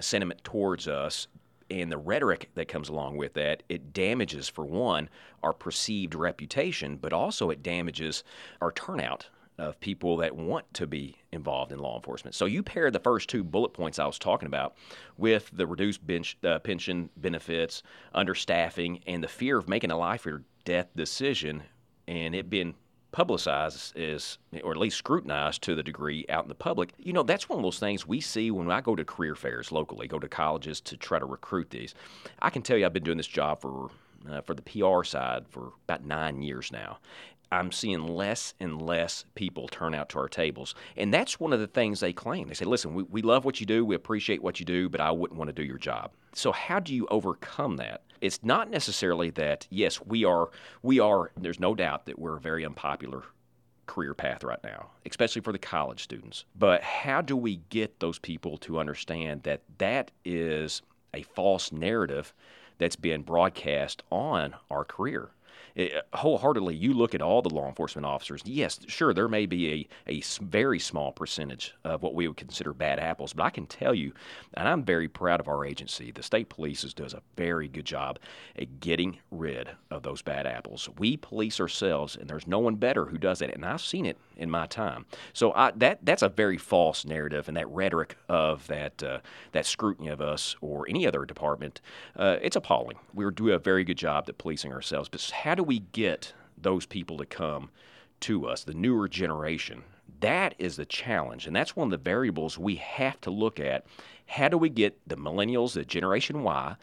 sentiment 0.00 0.42
towards 0.44 0.88
us 0.88 1.28
and 1.70 1.92
the 1.92 1.98
rhetoric 1.98 2.48
that 2.54 2.68
comes 2.68 2.88
along 2.88 3.16
with 3.16 3.34
that, 3.34 3.62
it 3.68 3.92
damages, 3.92 4.48
for 4.48 4.64
one, 4.64 5.08
our 5.42 5.52
perceived 5.52 6.14
reputation, 6.14 6.96
but 6.96 7.12
also 7.12 7.50
it 7.50 7.62
damages 7.62 8.24
our 8.60 8.72
turnout 8.72 9.28
of 9.58 9.78
people 9.80 10.16
that 10.18 10.34
want 10.34 10.72
to 10.74 10.86
be 10.86 11.16
involved 11.32 11.72
in 11.72 11.78
law 11.78 11.96
enforcement. 11.96 12.34
So 12.34 12.44
you 12.46 12.62
pair 12.62 12.90
the 12.90 13.00
first 13.00 13.28
two 13.28 13.42
bullet 13.42 13.70
points 13.70 13.98
I 13.98 14.06
was 14.06 14.18
talking 14.18 14.46
about 14.46 14.76
with 15.16 15.50
the 15.52 15.66
reduced 15.66 16.06
bench, 16.06 16.36
uh, 16.44 16.60
pension 16.60 17.10
benefits, 17.16 17.82
understaffing, 18.14 19.02
and 19.06 19.22
the 19.22 19.28
fear 19.28 19.58
of 19.58 19.68
making 19.68 19.90
a 19.90 19.98
life 19.98 20.26
or 20.26 20.44
death 20.64 20.88
decision, 20.94 21.62
and 22.06 22.34
it 22.34 22.48
being 22.48 22.74
publicized 23.10 23.94
is, 23.96 24.38
or 24.62 24.70
at 24.70 24.76
least 24.76 24.98
scrutinized 24.98 25.62
to 25.62 25.74
the 25.74 25.82
degree 25.82 26.26
out 26.28 26.44
in 26.44 26.48
the 26.48 26.54
public. 26.54 26.92
You 26.98 27.12
know, 27.12 27.22
that's 27.22 27.48
one 27.48 27.58
of 27.58 27.62
those 27.62 27.78
things 27.78 28.06
we 28.06 28.20
see 28.20 28.50
when 28.50 28.70
I 28.70 28.80
go 28.80 28.94
to 28.94 29.04
career 29.04 29.34
fairs 29.34 29.72
locally, 29.72 30.06
go 30.06 30.18
to 30.18 30.28
colleges 30.28 30.80
to 30.82 30.96
try 30.96 31.18
to 31.18 31.24
recruit 31.24 31.70
these. 31.70 31.94
I 32.40 32.50
can 32.50 32.62
tell 32.62 32.76
you, 32.76 32.84
I've 32.84 32.92
been 32.92 33.04
doing 33.04 33.16
this 33.16 33.26
job 33.26 33.62
for 33.62 33.90
uh, 34.30 34.40
for 34.40 34.54
the 34.54 34.62
PR 34.62 35.04
side 35.04 35.46
for 35.48 35.72
about 35.88 36.04
nine 36.04 36.42
years 36.42 36.72
now. 36.72 36.98
I'm 37.50 37.72
seeing 37.72 38.06
less 38.06 38.54
and 38.60 38.82
less 38.82 39.24
people 39.34 39.68
turn 39.68 39.94
out 39.94 40.10
to 40.10 40.18
our 40.18 40.28
tables. 40.28 40.74
And 40.96 41.12
that's 41.12 41.40
one 41.40 41.52
of 41.52 41.60
the 41.60 41.66
things 41.66 42.00
they 42.00 42.12
claim. 42.12 42.48
They 42.48 42.54
say, 42.54 42.66
listen, 42.66 42.94
we, 42.94 43.04
we 43.04 43.22
love 43.22 43.44
what 43.44 43.58
you 43.58 43.66
do, 43.66 43.84
we 43.84 43.94
appreciate 43.94 44.42
what 44.42 44.60
you 44.60 44.66
do, 44.66 44.88
but 44.88 45.00
I 45.00 45.10
wouldn't 45.10 45.38
want 45.38 45.48
to 45.48 45.54
do 45.54 45.62
your 45.62 45.78
job. 45.78 46.12
So 46.34 46.52
how 46.52 46.78
do 46.78 46.94
you 46.94 47.06
overcome 47.10 47.76
that? 47.78 48.02
It's 48.20 48.40
not 48.42 48.70
necessarily 48.70 49.30
that, 49.30 49.66
yes, 49.70 50.00
we 50.04 50.24
are 50.24 50.50
we 50.82 51.00
are 51.00 51.30
there's 51.36 51.60
no 51.60 51.74
doubt 51.74 52.06
that 52.06 52.18
we're 52.18 52.36
a 52.36 52.40
very 52.40 52.66
unpopular 52.66 53.22
career 53.86 54.12
path 54.12 54.44
right 54.44 54.62
now, 54.62 54.90
especially 55.06 55.40
for 55.40 55.52
the 55.52 55.58
college 55.58 56.02
students. 56.02 56.44
But 56.56 56.82
how 56.82 57.20
do 57.22 57.36
we 57.36 57.60
get 57.70 58.00
those 58.00 58.18
people 58.18 58.58
to 58.58 58.78
understand 58.78 59.44
that 59.44 59.62
that 59.78 60.10
is 60.24 60.82
a 61.14 61.22
false 61.22 61.72
narrative 61.72 62.34
that's 62.78 62.96
been 62.96 63.22
broadcast 63.22 64.02
on 64.10 64.54
our 64.70 64.84
career? 64.84 65.30
It, 65.78 65.92
eh, 65.94 66.00
wholeheartedly, 66.12 66.74
you 66.74 66.92
look 66.92 67.14
at 67.14 67.22
all 67.22 67.40
the 67.40 67.48
law 67.48 67.68
enforcement 67.68 68.04
officers. 68.04 68.42
Yes, 68.44 68.80
sure, 68.88 69.14
there 69.14 69.28
may 69.28 69.46
be 69.46 69.88
a, 70.06 70.12
a 70.18 70.22
very 70.42 70.78
small 70.78 71.12
percentage 71.12 71.74
of 71.84 72.02
what 72.02 72.14
we 72.14 72.26
would 72.26 72.36
consider 72.36 72.74
bad 72.74 72.98
apples, 72.98 73.32
but 73.32 73.44
I 73.44 73.50
can 73.50 73.66
tell 73.66 73.94
you, 73.94 74.12
and 74.54 74.68
I'm 74.68 74.82
very 74.82 75.08
proud 75.08 75.40
of 75.40 75.48
our 75.48 75.64
agency, 75.64 76.10
the 76.10 76.22
state 76.22 76.48
police 76.48 76.82
does 76.94 77.14
a 77.14 77.22
very 77.36 77.68
good 77.68 77.84
job 77.84 78.18
at 78.58 78.80
getting 78.80 79.18
rid 79.30 79.70
of 79.90 80.02
those 80.02 80.20
bad 80.20 80.46
apples. 80.46 80.88
We 80.98 81.16
police 81.16 81.60
ourselves, 81.60 82.16
and 82.16 82.28
there's 82.28 82.46
no 82.46 82.58
one 82.58 82.74
better 82.74 83.06
who 83.06 83.18
does 83.18 83.38
that, 83.38 83.54
and 83.54 83.64
I've 83.64 83.80
seen 83.80 84.04
it 84.04 84.18
in 84.36 84.50
my 84.50 84.66
time. 84.66 85.06
So 85.32 85.52
I, 85.52 85.72
that 85.76 86.04
that's 86.04 86.22
a 86.22 86.28
very 86.28 86.56
false 86.56 87.04
narrative, 87.04 87.46
and 87.48 87.56
that 87.56 87.68
rhetoric 87.68 88.16
of 88.28 88.66
that 88.66 89.02
uh, 89.02 89.18
that 89.52 89.66
scrutiny 89.66 90.08
of 90.08 90.20
us 90.20 90.56
or 90.60 90.86
any 90.88 91.06
other 91.06 91.24
department, 91.24 91.80
uh, 92.16 92.38
it's 92.42 92.56
appalling. 92.56 92.98
We 93.14 93.30
do 93.30 93.52
a 93.52 93.58
very 93.58 93.84
good 93.84 93.98
job 93.98 94.24
at 94.28 94.38
policing 94.38 94.72
ourselves, 94.72 95.08
but 95.08 95.20
how 95.30 95.54
do 95.54 95.67
we 95.68 95.80
get 95.92 96.32
those 96.56 96.86
people 96.86 97.18
to 97.18 97.26
come 97.26 97.68
to 98.20 98.46
us, 98.46 98.64
the 98.64 98.72
newer 98.72 99.06
generation. 99.06 99.84
That 100.20 100.54
is 100.58 100.76
the 100.76 100.86
challenge, 100.86 101.46
and 101.46 101.54
that's 101.54 101.76
one 101.76 101.88
of 101.88 101.90
the 101.90 102.10
variables 102.10 102.58
we 102.58 102.76
have 102.76 103.20
to 103.20 103.30
look 103.30 103.60
at. 103.60 103.84
How 104.26 104.48
do 104.48 104.56
we 104.56 104.70
get 104.70 104.98
the 105.06 105.16
millennials, 105.16 105.74
the 105.74 105.84
Generation 105.84 106.42
Y, 106.42 106.74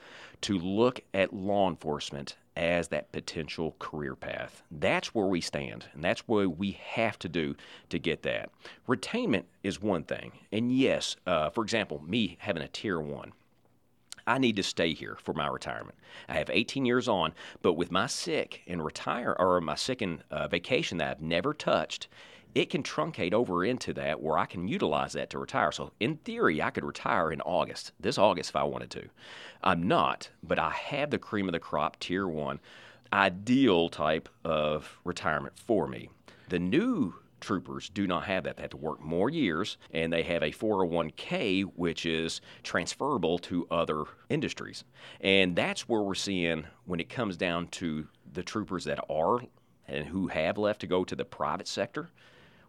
to 0.41 0.57
look 0.59 1.01
at 1.15 1.33
law 1.33 1.67
enforcement 1.67 2.37
as 2.55 2.89
that 2.89 3.11
potential 3.11 3.75
career 3.79 4.15
path? 4.15 4.61
That's 4.69 5.15
where 5.15 5.25
we 5.25 5.41
stand, 5.41 5.87
and 5.93 6.03
that's 6.03 6.27
what 6.27 6.57
we 6.57 6.71
have 6.71 7.17
to 7.19 7.27
do 7.27 7.55
to 7.89 7.97
get 7.97 8.21
that. 8.21 8.51
Retainment 8.87 9.45
is 9.63 9.81
one 9.81 10.03
thing, 10.03 10.31
and 10.51 10.71
yes, 10.71 11.15
uh, 11.25 11.49
for 11.49 11.63
example, 11.63 12.03
me 12.05 12.37
having 12.39 12.61
a 12.61 12.67
tier 12.67 13.01
one. 13.01 13.33
I 14.27 14.37
need 14.37 14.55
to 14.55 14.63
stay 14.63 14.93
here 14.93 15.17
for 15.21 15.33
my 15.33 15.47
retirement. 15.47 15.97
I 16.27 16.33
have 16.33 16.49
18 16.51 16.85
years 16.85 17.07
on, 17.07 17.33
but 17.61 17.73
with 17.73 17.91
my 17.91 18.07
sick 18.07 18.61
and 18.67 18.83
retire 18.83 19.35
or 19.37 19.61
my 19.61 19.75
sick 19.75 20.01
and 20.01 20.23
uh, 20.31 20.47
vacation 20.47 20.97
that 20.97 21.11
I've 21.11 21.21
never 21.21 21.53
touched, 21.53 22.07
it 22.55 22.69
can 22.69 22.83
truncate 22.83 23.33
over 23.33 23.65
into 23.65 23.93
that 23.93 24.21
where 24.21 24.37
I 24.37 24.45
can 24.45 24.67
utilize 24.67 25.13
that 25.13 25.29
to 25.31 25.39
retire. 25.39 25.71
So 25.71 25.91
in 25.99 26.17
theory, 26.17 26.61
I 26.61 26.69
could 26.69 26.85
retire 26.85 27.31
in 27.31 27.41
August, 27.41 27.91
this 27.99 28.17
August 28.17 28.51
if 28.51 28.55
I 28.55 28.63
wanted 28.63 28.89
to. 28.91 29.09
I'm 29.61 29.87
not, 29.87 30.29
but 30.41 30.57
I 30.57 30.71
have 30.71 31.11
the 31.11 31.19
cream 31.19 31.47
of 31.47 31.53
the 31.53 31.59
crop 31.59 31.99
tier 31.99 32.27
one 32.27 32.59
ideal 33.13 33.89
type 33.89 34.27
of 34.43 34.99
retirement 35.03 35.57
for 35.57 35.87
me. 35.87 36.09
The 36.49 36.59
new 36.59 37.15
troopers 37.45 37.89
do 37.89 38.07
not 38.07 38.25
have 38.25 38.43
that. 38.43 38.57
They 38.57 38.63
have 38.63 38.71
to 38.71 38.77
work 38.77 39.01
more 39.01 39.29
years, 39.29 39.77
and 39.91 40.11
they 40.11 40.23
have 40.23 40.43
a 40.43 40.51
401k, 40.51 41.63
which 41.75 42.05
is 42.05 42.41
transferable 42.63 43.37
to 43.39 43.67
other 43.69 44.03
industries. 44.29 44.83
And 45.21 45.55
that's 45.55 45.87
where 45.87 46.01
we're 46.01 46.15
seeing 46.15 46.65
when 46.85 46.99
it 46.99 47.09
comes 47.09 47.37
down 47.37 47.67
to 47.67 48.07
the 48.33 48.43
troopers 48.43 48.85
that 48.85 48.99
are 49.09 49.39
and 49.87 50.07
who 50.07 50.27
have 50.27 50.57
left 50.57 50.81
to 50.81 50.87
go 50.87 51.03
to 51.03 51.15
the 51.15 51.25
private 51.25 51.67
sector. 51.67 52.09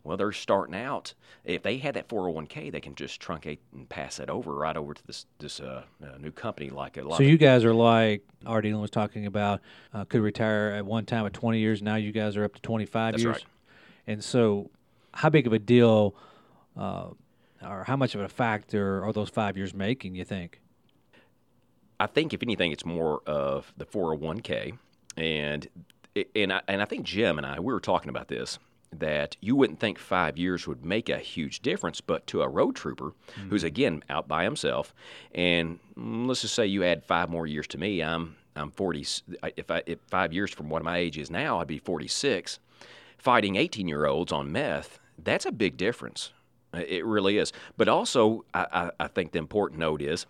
Well, 0.05 0.17
they're 0.17 0.31
starting 0.31 0.77
out. 0.77 1.15
If 1.45 1.65
they 1.65 1.79
had 1.79 1.95
that 1.95 2.07
401k, 2.09 2.71
they 2.71 2.81
can 2.81 2.95
just 2.95 3.21
truncate 3.21 3.59
and 3.75 3.89
pass 3.89 4.19
that 4.19 4.31
over 4.31 4.55
right 4.55 4.77
over 4.77 4.95
to 4.95 5.05
this 5.05 5.27
this 5.41 5.59
uh, 5.59 5.83
uh, 6.01 6.19
new 6.19 6.31
company 6.31 6.71
like 6.71 6.97
a 6.97 7.03
lot. 7.03 7.17
So 7.17 7.25
you 7.25 7.37
guys 7.37 7.65
are 7.65 7.75
like 7.75 8.23
Dylan 8.45 8.81
was 8.81 8.91
talking 8.91 9.27
about, 9.27 9.63
uh, 9.93 10.05
could 10.05 10.21
retire 10.21 10.75
at 10.77 10.87
one 10.87 11.07
time 11.07 11.27
at 11.27 11.33
20 11.33 11.59
years. 11.59 11.83
Now 11.83 11.97
you 11.97 12.13
guys 12.13 12.37
are 12.37 12.45
up 12.45 12.55
to 12.55 12.63
25 12.63 13.15
That's 13.15 13.25
years. 13.25 13.35
right. 13.35 13.45
And 14.07 14.23
so, 14.23 14.71
how 15.15 15.31
big 15.31 15.47
of 15.47 15.53
a 15.53 15.59
deal, 15.59 16.15
uh, 16.77 17.09
or 17.63 17.85
how 17.85 17.97
much 17.97 18.15
of 18.15 18.21
a 18.21 18.29
factor 18.29 19.05
are 19.05 19.13
those 19.13 19.29
five 19.29 19.57
years 19.57 19.75
making? 19.75 20.15
You 20.15 20.25
think? 20.25 20.61
I 21.99 22.07
think 22.07 22.35
if 22.35 22.43
anything, 22.43 22.73
it's 22.73 22.85
more 22.85 23.23
of 23.27 23.73
the 23.77 23.87
401k, 23.87 24.79
and 25.17 25.67
and 26.35 26.53
I, 26.53 26.61
and 26.69 26.83
I 26.83 26.85
think 26.85 27.05
Jim 27.05 27.39
and 27.39 27.47
I 27.47 27.59
we 27.61 27.73
were 27.73 27.81
talking 27.81 28.11
about 28.11 28.29
this 28.29 28.59
that 28.93 29.37
you 29.41 29.57
wouldn't 29.57 29.81
think 29.81 29.99
five 29.99 30.39
years 30.39 30.67
would 30.67 30.85
make 30.85 31.09
a 31.09 31.19
huge 31.19 31.61
difference, 31.61 32.01
but 32.01 32.27
to 32.29 32.41
a 32.43 32.49
road 32.49 32.77
trooper 32.77 33.13
mm-hmm. 33.33 33.49
who's 33.51 33.65
again 33.65 34.03
out 34.09 34.29
by 34.29 34.45
himself, 34.45 34.95
and 35.35 35.79
let's 35.97 36.43
just 36.43 36.55
say 36.55 36.67
you 36.67 36.85
add 36.85 37.05
five 37.05 37.29
more 37.29 37.47
years 37.47 37.67
to 37.69 37.79
me, 37.79 38.03
I'm 38.03 38.37
I'm 38.55 38.71
40. 38.71 39.07
If 39.57 39.71
I 39.71 39.83
if 39.87 39.99
five 40.09 40.33
years 40.33 40.51
from 40.51 40.69
what 40.69 40.83
my 40.83 40.97
age 40.99 41.19
is 41.19 41.31
now, 41.31 41.61
I'd 41.61 41.67
be 41.67 41.79
46. 41.79 42.59
Fighting 43.19 43.57
18 43.57 43.89
year 43.89 44.07
olds 44.07 44.33
on 44.33 44.53
meth, 44.53 44.99
that's 45.19 45.47
a 45.47 45.53
big 45.53 45.77
difference. 45.77 46.33
It 46.75 47.05
really 47.05 47.39
is. 47.39 47.53
But 47.77 47.89
also, 47.89 48.45
I, 48.53 48.91
I, 49.01 49.09
think 49.09 49.33
the 49.33 49.39
important 49.39 49.81
note 49.81 50.03
is 50.03 50.27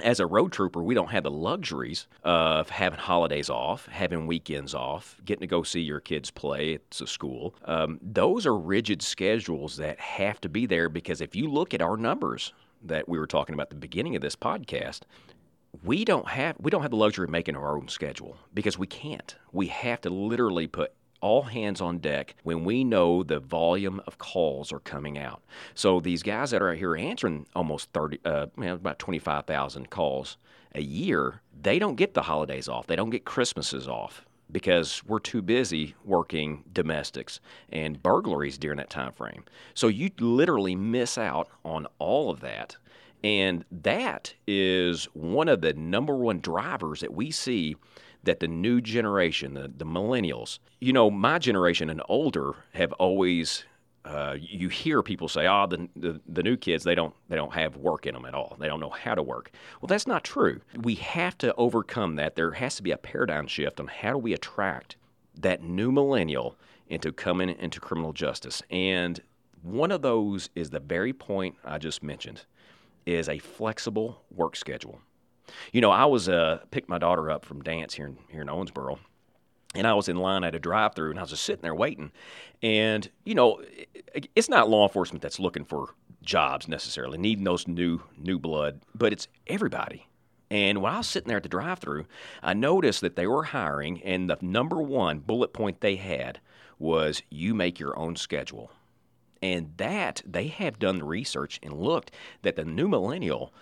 as 0.00 0.20
a 0.20 0.26
road 0.26 0.52
trooper, 0.52 0.82
we 0.82 0.94
don't 0.94 1.10
have 1.10 1.24
the 1.24 1.30
luxuries 1.30 2.06
of 2.22 2.70
having 2.70 2.98
holidays 2.98 3.50
off, 3.50 3.86
having 3.86 4.26
weekends 4.26 4.74
off, 4.74 5.20
getting 5.24 5.40
to 5.40 5.46
go 5.46 5.62
see 5.62 5.80
your 5.80 6.00
kids 6.00 6.30
play 6.30 6.74
at 6.74 6.90
the 6.90 7.06
school. 7.06 7.54
Um, 7.64 7.98
those 8.00 8.46
are 8.46 8.56
rigid 8.56 9.02
schedules 9.02 9.76
that 9.76 9.98
have 9.98 10.40
to 10.42 10.48
be 10.48 10.66
there 10.66 10.88
because 10.88 11.20
if 11.20 11.34
you 11.34 11.48
look 11.48 11.74
at 11.74 11.82
our 11.82 11.96
numbers 11.96 12.52
that 12.84 13.08
we 13.08 13.18
were 13.18 13.26
talking 13.26 13.54
about 13.54 13.66
at 13.66 13.70
the 13.70 13.76
beginning 13.76 14.14
of 14.14 14.22
this 14.22 14.36
podcast, 14.36 15.00
we 15.82 16.04
don't 16.04 16.28
have 16.28 16.56
we 16.58 16.70
don't 16.70 16.82
have 16.82 16.90
the 16.90 16.96
luxury 16.96 17.24
of 17.24 17.30
making 17.30 17.56
our 17.56 17.76
own 17.76 17.88
schedule 17.88 18.36
because 18.54 18.78
we 18.78 18.86
can't. 18.86 19.34
We 19.52 19.66
have 19.66 20.00
to 20.02 20.10
literally 20.10 20.66
put 20.66 20.92
all 21.20 21.42
hands 21.42 21.80
on 21.80 21.98
deck 21.98 22.34
when 22.42 22.64
we 22.64 22.84
know 22.84 23.22
the 23.22 23.40
volume 23.40 24.00
of 24.06 24.18
calls 24.18 24.72
are 24.72 24.80
coming 24.80 25.18
out. 25.18 25.42
So 25.74 26.00
these 26.00 26.22
guys 26.22 26.50
that 26.50 26.62
are 26.62 26.70
out 26.70 26.76
here 26.76 26.96
answering 26.96 27.46
almost 27.54 27.90
30, 27.92 28.20
uh, 28.24 28.46
about 28.58 28.98
25,000 28.98 29.90
calls 29.90 30.36
a 30.74 30.82
year, 30.82 31.40
they 31.60 31.78
don't 31.78 31.96
get 31.96 32.14
the 32.14 32.22
holidays 32.22 32.68
off. 32.68 32.86
They 32.86 32.96
don't 32.96 33.10
get 33.10 33.24
Christmases 33.24 33.88
off 33.88 34.24
because 34.50 35.02
we're 35.04 35.18
too 35.18 35.42
busy 35.42 35.94
working 36.04 36.64
domestics 36.72 37.40
and 37.70 38.02
burglaries 38.02 38.58
during 38.58 38.78
that 38.78 38.90
time 38.90 39.12
frame. 39.12 39.44
So 39.74 39.88
you 39.88 40.10
literally 40.18 40.74
miss 40.74 41.18
out 41.18 41.48
on 41.64 41.86
all 41.98 42.30
of 42.30 42.40
that. 42.40 42.76
And 43.24 43.64
that 43.70 44.34
is 44.46 45.06
one 45.12 45.48
of 45.48 45.60
the 45.60 45.72
number 45.74 46.14
one 46.14 46.40
drivers 46.40 47.00
that 47.00 47.12
we 47.12 47.30
see 47.30 47.76
that 48.28 48.40
the 48.40 48.48
new 48.48 48.80
generation, 48.80 49.54
the, 49.54 49.72
the 49.74 49.86
millennials, 49.86 50.58
you 50.80 50.92
know, 50.92 51.10
my 51.10 51.38
generation 51.38 51.88
and 51.88 52.02
older 52.08 52.52
have 52.74 52.92
always 52.94 53.64
uh, 54.04 54.36
you 54.38 54.68
hear 54.68 55.02
people 55.02 55.28
say, 55.28 55.46
"Oh, 55.46 55.66
the, 55.66 55.88
the, 55.96 56.20
the 56.26 56.42
new 56.42 56.56
kids 56.56 56.84
they 56.84 56.94
don't 56.94 57.14
they 57.28 57.36
don't 57.36 57.52
have 57.54 57.76
work 57.76 58.06
in 58.06 58.14
them 58.14 58.24
at 58.24 58.34
all. 58.34 58.56
They 58.58 58.66
don't 58.66 58.80
know 58.80 58.90
how 58.90 59.14
to 59.14 59.22
work." 59.22 59.50
Well, 59.80 59.86
that's 59.86 60.06
not 60.06 60.24
true. 60.24 60.60
We 60.76 60.94
have 60.96 61.36
to 61.38 61.54
overcome 61.56 62.16
that. 62.16 62.36
There 62.36 62.52
has 62.52 62.76
to 62.76 62.82
be 62.82 62.90
a 62.90 62.96
paradigm 62.96 63.46
shift 63.46 63.80
on 63.80 63.86
how 63.88 64.12
do 64.12 64.18
we 64.18 64.32
attract 64.34 64.96
that 65.40 65.62
new 65.62 65.90
millennial 65.90 66.56
into 66.86 67.12
coming 67.12 67.50
into 67.50 67.80
criminal 67.80 68.12
justice. 68.12 68.62
And 68.70 69.20
one 69.62 69.90
of 69.90 70.02
those 70.02 70.48
is 70.54 70.70
the 70.70 70.80
very 70.80 71.12
point 71.12 71.56
I 71.64 71.78
just 71.78 72.02
mentioned, 72.02 72.44
is 73.04 73.28
a 73.28 73.38
flexible 73.38 74.22
work 74.30 74.54
schedule. 74.54 75.00
You 75.72 75.80
know, 75.80 75.90
I 75.90 76.04
was 76.04 76.28
uh, 76.28 76.60
picked 76.70 76.88
my 76.88 76.98
daughter 76.98 77.30
up 77.30 77.44
from 77.44 77.62
dance 77.62 77.94
here 77.94 78.06
in 78.06 78.18
here 78.28 78.42
in 78.42 78.48
Owensboro, 78.48 78.98
and 79.74 79.86
I 79.86 79.94
was 79.94 80.08
in 80.08 80.16
line 80.16 80.44
at 80.44 80.54
a 80.54 80.58
drive-through, 80.58 81.10
and 81.10 81.18
I 81.18 81.22
was 81.22 81.30
just 81.30 81.44
sitting 81.44 81.62
there 81.62 81.74
waiting. 81.74 82.12
And 82.62 83.08
you 83.24 83.34
know, 83.34 83.62
it's 84.34 84.48
not 84.48 84.68
law 84.68 84.84
enforcement 84.84 85.22
that's 85.22 85.38
looking 85.38 85.64
for 85.64 85.94
jobs 86.22 86.68
necessarily, 86.68 87.18
needing 87.18 87.44
those 87.44 87.68
new 87.68 88.02
new 88.16 88.38
blood, 88.38 88.80
but 88.94 89.12
it's 89.12 89.28
everybody. 89.46 90.06
And 90.50 90.80
when 90.80 90.94
I 90.94 90.98
was 90.98 91.06
sitting 91.06 91.28
there 91.28 91.36
at 91.36 91.42
the 91.42 91.48
drive-through, 91.48 92.06
I 92.42 92.54
noticed 92.54 93.02
that 93.02 93.16
they 93.16 93.26
were 93.26 93.44
hiring, 93.44 94.02
and 94.02 94.30
the 94.30 94.38
number 94.40 94.80
one 94.80 95.18
bullet 95.18 95.52
point 95.52 95.80
they 95.80 95.96
had 95.96 96.40
was 96.78 97.22
you 97.28 97.54
make 97.54 97.78
your 97.78 97.98
own 97.98 98.16
schedule. 98.16 98.70
And 99.42 99.72
that 99.76 100.22
they 100.24 100.48
have 100.48 100.78
done 100.78 100.98
the 100.98 101.04
research 101.04 101.60
and 101.62 101.72
looked 101.72 102.10
that 102.42 102.56
the 102.56 102.64
new 102.64 102.88
millennial 102.88 103.52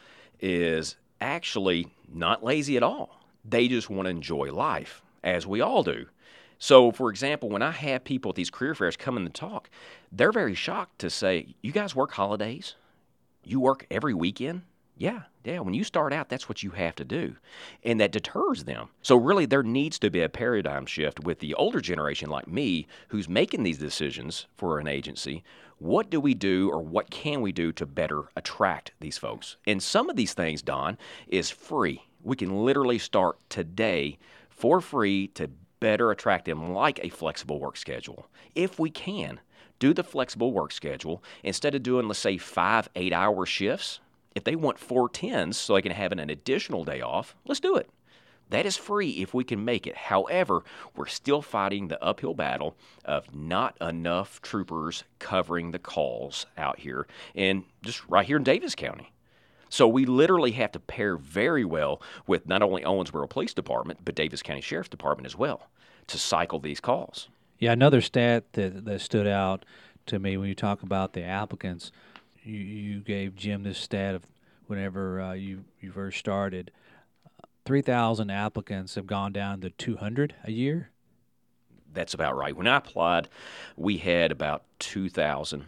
is 0.41 0.97
actually 1.21 1.89
not 2.13 2.45
lazy 2.45 2.77
at 2.77 2.83
all. 2.83 3.21
They 3.45 3.69
just 3.69 3.91
want 3.91 4.07
to 4.07 4.11
enjoy 4.11 4.53
life, 4.53 5.03
as 5.23 5.47
we 5.47 5.61
all 5.61 5.83
do. 5.83 6.07
So, 6.59 6.91
for 6.91 7.11
example, 7.11 7.49
when 7.49 7.63
I 7.63 7.71
have 7.71 8.05
people 8.05 8.31
at 8.31 8.35
these 8.35 8.51
career 8.51 8.75
fairs 8.75 8.97
come 8.97 9.17
in 9.17 9.25
to 9.25 9.31
talk, 9.31 9.69
they're 10.11 10.33
very 10.33 10.55
shocked 10.55 10.99
to 11.01 11.11
say, 11.11 11.55
You 11.63 11.73
guys 11.73 11.95
work 11.95 12.13
holidays? 12.13 12.75
You 13.45 13.61
work 13.61 13.87
every 13.91 14.15
weekend? 14.15 14.63
Yeah, 14.99 15.23
yeah. 15.45 15.61
When 15.61 15.75
you 15.75 15.85
start 15.85 16.15
out, 16.15 16.31
that's 16.31 16.49
what 16.49 16.63
you 16.63 16.71
have 16.71 16.95
to 16.97 17.05
do. 17.05 17.37
And 17.85 18.01
that 18.01 18.13
deters 18.13 18.65
them. 18.65 18.89
So, 19.03 19.17
really, 19.17 19.45
there 19.45 19.63
needs 19.63 19.99
to 19.99 20.11
be 20.11 20.23
a 20.23 20.29
paradigm 20.29 20.87
shift 20.87 21.21
with 21.21 21.41
the 21.41 21.53
older 21.55 21.83
generation 21.83 22.31
like 22.31 22.49
me 22.49 22.87
who's 23.09 23.29
making 23.29 23.63
these 23.63 23.79
decisions 23.79 24.47
for 24.57 24.79
an 24.79 24.89
agency. 24.89 25.45
What 25.79 26.09
do 26.09 26.19
we 26.19 26.33
do 26.33 26.71
or 26.71 26.81
what 26.81 27.11
can 27.11 27.43
we 27.43 27.53
do 27.53 27.73
to 27.73 27.85
better 27.85 28.23
attract 28.37 28.93
these 29.01 29.19
folks? 29.19 29.59
And 29.67 29.83
some 29.83 30.09
of 30.09 30.17
these 30.17 30.33
things, 30.33 30.63
Don, 30.63 30.97
is 31.29 31.51
free. 31.51 32.03
We 32.23 32.37
can 32.37 32.65
literally 32.65 32.99
start 32.99 33.39
today 33.51 34.19
for 34.49 34.81
free 34.81 35.29
to 35.29 35.51
better 35.79 36.11
attract 36.11 36.47
them, 36.47 36.73
like 36.73 37.01
a 37.03 37.11
flexible 37.11 37.61
work 37.61 37.77
schedule. 37.77 38.31
If 38.55 38.79
we 38.79 38.89
can, 38.89 39.41
do 39.79 39.93
the 39.93 40.03
flexible 40.03 40.53
work 40.53 40.73
schedule 40.73 41.23
instead 41.43 41.75
of 41.75 41.83
doing, 41.83 42.09
let's 42.09 42.19
say, 42.19 42.39
five 42.39 42.89
eight 42.97 43.13
hour 43.13 43.45
shifts 43.45 44.01
if 44.37 44.45
they 44.45 44.55
want 44.55 44.79
four 44.79 45.09
tens 45.09 45.57
so 45.57 45.75
they 45.75 45.83
can 45.83 45.93
have 45.93 46.13
an 46.13 46.21
additional 46.21 46.85
day 46.85 47.01
off, 47.01 47.35
let's 47.47 47.59
do 47.59 47.75
it. 47.77 47.89
That 48.51 48.67
is 48.67 48.77
free 48.77 49.11
if 49.13 49.33
we 49.33 49.43
can 49.43 49.65
make 49.65 49.87
it. 49.87 49.97
However, 49.97 50.63
we're 50.95 51.07
still 51.07 51.41
fighting 51.41 51.89
the 51.89 52.01
uphill 52.05 52.35
battle 52.35 52.77
of 53.05 53.35
not 53.35 53.77
enough 53.81 54.43
troopers 54.43 55.05
covering 55.19 55.71
the 55.71 55.79
calls 55.79 56.45
out 56.59 56.79
here 56.79 57.07
and 57.35 57.65
just 57.83 58.07
right 58.09 58.27
here 58.27 58.37
in 58.37 58.45
Daviess 58.45 58.77
County. 58.77 59.11
So 59.71 59.89
we 59.89 60.05
literally 60.05 60.53
have 60.53 60.71
to 60.73 60.81
pair 60.81 61.17
very 61.17 61.65
well 61.65 62.01
with 62.27 62.47
not 62.47 62.63
only 62.63 62.83
Owensboro 62.83 63.29
Police 63.29 63.55
Department, 63.55 64.01
but 64.05 64.15
Daviess 64.15 64.45
County 64.45 64.61
Sheriff's 64.61 64.91
Department 64.91 65.27
as 65.27 65.35
well 65.35 65.71
to 66.09 66.19
cycle 66.19 66.61
these 66.61 66.79
calls. 66.79 67.29
Yeah, 67.59 67.73
another 67.73 68.03
stat 68.03 68.53
that, 68.53 68.85
that 68.85 69.01
stood 69.01 69.27
out 69.27 69.65
to 70.05 70.19
me 70.19 70.37
when 70.37 70.49
you 70.49 70.55
talk 70.55 70.83
about 70.83 71.15
the 71.15 71.23
applicants– 71.23 71.91
you, 72.47 72.59
you 72.59 73.01
gave 73.01 73.35
Jim 73.37 73.63
this 73.63 73.79
stat 73.79 74.15
of 74.15 74.23
whenever 74.67 75.21
uh, 75.21 75.33
you 75.33 75.65
you 75.81 75.93
first 75.93 76.19
started, 76.19 76.71
three 77.65 77.83
thousand 77.83 78.31
applicants 78.31 78.95
have 78.95 79.07
gone 79.07 79.33
down 79.33 79.61
to 79.61 79.71
two 79.71 79.97
hundred 79.97 80.35
a 80.45 80.51
year. 80.53 80.91
that's 81.93 82.15
about 82.15 82.37
right. 82.37 82.57
When 82.57 82.67
I 82.67 82.77
applied, 82.77 83.29
we 83.77 83.99
had 83.99 84.31
about 84.31 84.65
2,000 84.81 85.65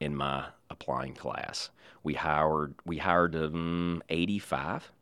in 0.00 0.14
my 0.14 0.46
applying 0.70 1.14
class. 1.14 1.70
We 2.02 2.14
hired 2.14 2.74
we 2.84 2.98
hired 2.98 3.34
um, 3.34 4.02
85 4.08 4.92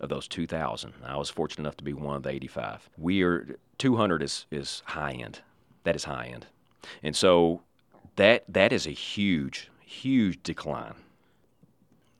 of 0.00 0.08
those 0.08 0.28
2,000. 0.28 0.94
I 1.04 1.16
was 1.16 1.28
fortunate 1.30 1.64
enough 1.64 1.76
to 1.78 1.84
be 1.84 1.92
one 1.92 2.16
of 2.16 2.22
the 2.22 2.30
85. 2.30 2.88
We 2.96 3.22
are 3.22 3.56
200 3.78 4.22
is 4.22 4.46
is 4.50 4.82
high 4.86 5.12
end. 5.12 5.40
That 5.84 5.96
is 5.96 6.04
high 6.04 6.26
end, 6.32 6.46
and 7.02 7.14
so 7.16 7.62
that 8.16 8.44
that 8.48 8.72
is 8.72 8.86
a 8.86 8.90
huge 8.90 9.70
huge 9.88 10.42
decline. 10.42 10.94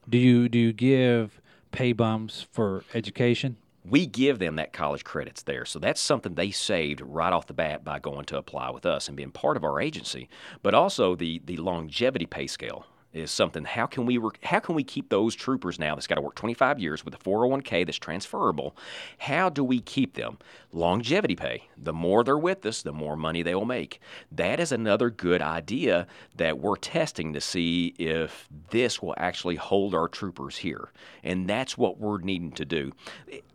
Do 0.08 0.18
you 0.18 0.48
do 0.48 0.58
you 0.58 0.72
give 0.72 1.40
pay 1.70 1.92
bumps 1.92 2.46
for 2.50 2.84
education? 2.94 3.56
we 3.90 4.06
give 4.06 4.38
them 4.38 4.56
that 4.56 4.72
college 4.72 5.04
credits 5.04 5.42
there. 5.42 5.64
So 5.64 5.78
that's 5.78 6.00
something 6.00 6.34
they 6.34 6.50
saved 6.50 7.00
right 7.00 7.32
off 7.32 7.46
the 7.46 7.54
bat 7.54 7.84
by 7.84 7.98
going 7.98 8.26
to 8.26 8.36
apply 8.36 8.70
with 8.70 8.84
us 8.84 9.08
and 9.08 9.16
being 9.16 9.30
part 9.30 9.56
of 9.56 9.64
our 9.64 9.80
agency. 9.80 10.28
But 10.62 10.74
also 10.74 11.14
the 11.14 11.40
the 11.44 11.56
longevity 11.56 12.26
pay 12.26 12.46
scale 12.46 12.86
is 13.12 13.30
something. 13.30 13.64
How 13.64 13.86
can 13.86 14.06
we 14.06 14.20
how 14.42 14.60
can 14.60 14.74
we 14.74 14.84
keep 14.84 15.08
those 15.08 15.34
troopers 15.34 15.78
now 15.78 15.94
that's 15.94 16.06
got 16.06 16.16
to 16.16 16.20
work 16.20 16.34
25 16.34 16.78
years 16.78 17.04
with 17.04 17.14
a 17.14 17.18
401k 17.18 17.86
that's 17.86 17.98
transferable? 17.98 18.76
How 19.18 19.48
do 19.48 19.64
we 19.64 19.80
keep 19.80 20.14
them? 20.14 20.38
Longevity 20.72 21.34
pay. 21.34 21.68
The 21.76 21.92
more 21.92 22.22
they're 22.22 22.38
with 22.38 22.66
us, 22.66 22.82
the 22.82 22.92
more 22.92 23.16
money 23.16 23.42
they 23.42 23.54
will 23.54 23.64
make. 23.64 24.00
That 24.30 24.60
is 24.60 24.72
another 24.72 25.10
good 25.10 25.40
idea 25.40 26.06
that 26.36 26.58
we're 26.58 26.76
testing 26.76 27.32
to 27.32 27.40
see 27.40 27.94
if 27.98 28.48
this 28.70 29.00
will 29.00 29.14
actually 29.16 29.56
hold 29.56 29.94
our 29.94 30.08
troopers 30.08 30.58
here, 30.58 30.90
and 31.22 31.48
that's 31.48 31.78
what 31.78 31.98
we're 31.98 32.20
needing 32.20 32.52
to 32.52 32.64
do. 32.64 32.92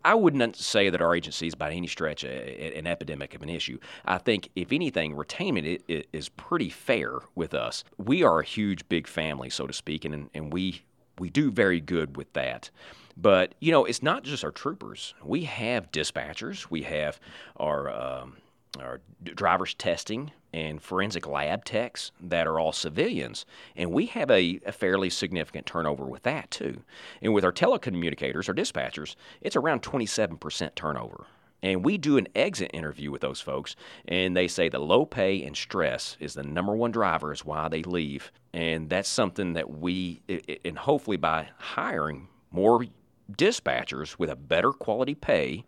I 0.04 0.14
wouldn't 0.14 0.56
say 0.56 0.90
that 0.90 1.00
our 1.00 1.14
agency 1.14 1.46
is 1.46 1.54
by 1.54 1.70
any 1.70 1.86
stretch 1.86 2.24
a, 2.24 2.76
an 2.76 2.86
epidemic 2.86 3.34
of 3.34 3.42
an 3.42 3.48
issue. 3.48 3.78
I 4.04 4.18
think 4.18 4.50
if 4.56 4.72
anything, 4.72 5.14
retainment 5.14 5.82
is 6.12 6.28
pretty 6.30 6.70
fair 6.70 7.20
with 7.34 7.54
us. 7.54 7.84
We 7.96 8.22
are 8.22 8.40
a 8.40 8.44
huge, 8.44 8.88
big 8.88 9.06
family 9.06 9.43
so 9.48 9.66
to 9.66 9.72
speak, 9.72 10.04
and 10.04 10.30
and 10.34 10.52
we 10.52 10.82
we 11.18 11.30
do 11.30 11.50
very 11.50 11.80
good 11.80 12.16
with 12.16 12.32
that. 12.32 12.70
But 13.16 13.54
you 13.60 13.70
know, 13.70 13.84
it's 13.84 14.02
not 14.02 14.24
just 14.24 14.44
our 14.44 14.50
troopers. 14.50 15.14
We 15.22 15.44
have 15.44 15.92
dispatchers. 15.92 16.70
We 16.70 16.82
have 16.82 17.20
our 17.56 17.90
um, 17.90 18.36
our 18.80 19.00
drivers 19.22 19.74
testing 19.74 20.32
and 20.52 20.82
forensic 20.82 21.26
lab 21.26 21.64
techs 21.64 22.12
that 22.20 22.46
are 22.46 22.58
all 22.58 22.72
civilians, 22.72 23.46
and 23.76 23.92
we 23.92 24.06
have 24.06 24.30
a, 24.30 24.60
a, 24.66 24.72
fairly 24.72 25.10
significant 25.10 25.66
turnover 25.66 26.04
with 26.04 26.22
that 26.24 26.50
too. 26.50 26.82
And 27.22 27.34
with 27.34 27.44
our 27.44 27.52
telecommunicators, 27.52 28.48
our 28.48 28.54
dispatchers, 28.54 29.16
it's 29.40 29.56
around 29.56 29.82
27% 29.82 30.74
turnover. 30.74 31.26
And 31.64 31.82
we 31.82 31.96
do 31.96 32.18
an 32.18 32.28
exit 32.34 32.70
interview 32.74 33.10
with 33.10 33.22
those 33.22 33.40
folks, 33.40 33.74
and 34.06 34.36
they 34.36 34.48
say 34.48 34.68
the 34.68 34.78
low 34.78 35.06
pay 35.06 35.42
and 35.42 35.56
stress 35.56 36.14
is 36.20 36.34
the 36.34 36.42
number 36.42 36.76
one 36.76 36.90
driver 36.90 37.32
is 37.32 37.42
why 37.42 37.68
they 37.68 37.82
leave. 37.82 38.30
And 38.52 38.90
that's 38.90 39.08
something 39.08 39.54
that 39.54 39.70
we, 39.70 40.20
and 40.62 40.76
hopefully 40.76 41.16
by 41.16 41.48
hiring 41.56 42.28
more 42.50 42.84
dispatchers 43.32 44.18
with 44.18 44.28
a 44.28 44.36
better 44.36 44.72
quality 44.72 45.14
pay, 45.14 45.64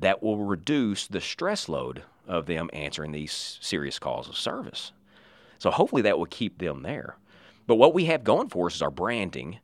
that 0.00 0.24
will 0.24 0.38
reduce 0.38 1.06
the 1.06 1.20
stress 1.20 1.68
load 1.68 2.02
of 2.26 2.46
them 2.46 2.68
answering 2.72 3.12
these 3.12 3.58
serious 3.60 4.00
calls 4.00 4.28
of 4.28 4.36
service. 4.36 4.90
So 5.60 5.70
hopefully 5.70 6.02
that 6.02 6.18
will 6.18 6.26
keep 6.26 6.58
them 6.58 6.82
there. 6.82 7.16
But 7.68 7.76
what 7.76 7.94
we 7.94 8.06
have 8.06 8.24
going 8.24 8.48
for 8.48 8.66
us 8.66 8.74
is 8.74 8.82
our 8.82 8.90
branding 8.90 9.60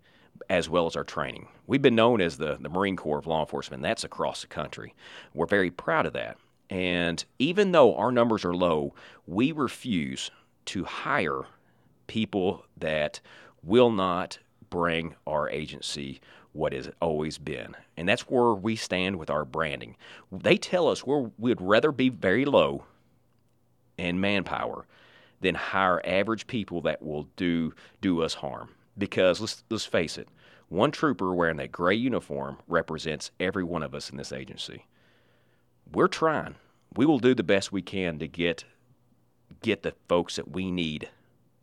as 0.49 0.69
well 0.69 0.87
as 0.87 0.97
our 0.97 1.05
training. 1.05 1.49
We've 1.67 1.83
been 1.83 1.95
known 1.95 2.21
as 2.21 2.37
the, 2.37 2.59
the 2.61 2.69
Marine 2.69 2.97
Corps 2.97 3.19
of 3.19 3.27
law 3.27 3.41
enforcement. 3.41 3.83
That's 3.83 4.05
across 4.05 4.43
the 4.43 4.47
country. 4.47 4.95
We're 5.33 5.47
very 5.47 5.71
proud 5.71 6.07
of 6.07 6.13
that. 6.15 6.39
And 6.71 7.25
even 7.39 7.73
though 7.73 7.95
our 7.97 8.11
numbers 8.11 8.45
are 8.45 8.55
low, 8.55 8.95
we 9.27 9.53
refuse 9.53 10.31
to 10.67 10.85
hire 10.85 11.43
people 12.07 12.65
that 12.77 13.21
will 13.63 13.91
not 13.91 14.39
bring 14.71 15.15
our 15.27 15.49
agency 15.49 16.21
what 16.53 16.73
has 16.73 16.91
always 17.01 17.39
been. 17.39 17.77
And 17.97 18.09
that's 18.09 18.23
where 18.23 18.53
we 18.53 18.77
stand 18.77 19.17
with 19.17 19.31
our 19.31 19.45
branding. 19.45 19.97
They 20.31 20.57
tell 20.57 20.89
us 20.89 21.05
we 21.07 21.31
would 21.39 21.61
rather 21.61 21.93
be 21.93 22.09
very 22.09 22.45
low 22.45 22.85
in 23.99 24.21
manpower 24.21 24.87
than 25.41 25.55
hire 25.55 26.01
average 26.05 26.47
people 26.47 26.81
that 26.83 27.03
will 27.03 27.29
do 27.37 27.75
do 28.01 28.23
us 28.23 28.35
harm 28.35 28.71
because 28.97 29.41
let's 29.41 29.65
let's 29.71 29.87
face 29.87 30.19
it, 30.19 30.29
one 30.69 30.91
trooper 30.91 31.35
wearing 31.35 31.57
that 31.59 31.73
gray 31.73 31.95
uniform 31.95 32.59
represents 32.69 33.31
every 33.39 33.65
one 33.65 33.83
of 33.83 33.95
us 33.95 34.11
in 34.11 34.17
this 34.17 34.33
agency. 34.33 34.87
We're 35.93 36.09
trying. 36.09 36.57
We 36.97 37.07
will 37.07 37.19
do 37.19 37.35
the 37.35 37.43
best 37.43 37.73
we 37.73 37.83
can 37.83 38.19
to 38.19 38.29
get 38.29 38.65
get 39.63 39.83
the 39.83 39.95
folks 40.09 40.37
that 40.37 40.51
we 40.51 40.71
need 40.71 41.09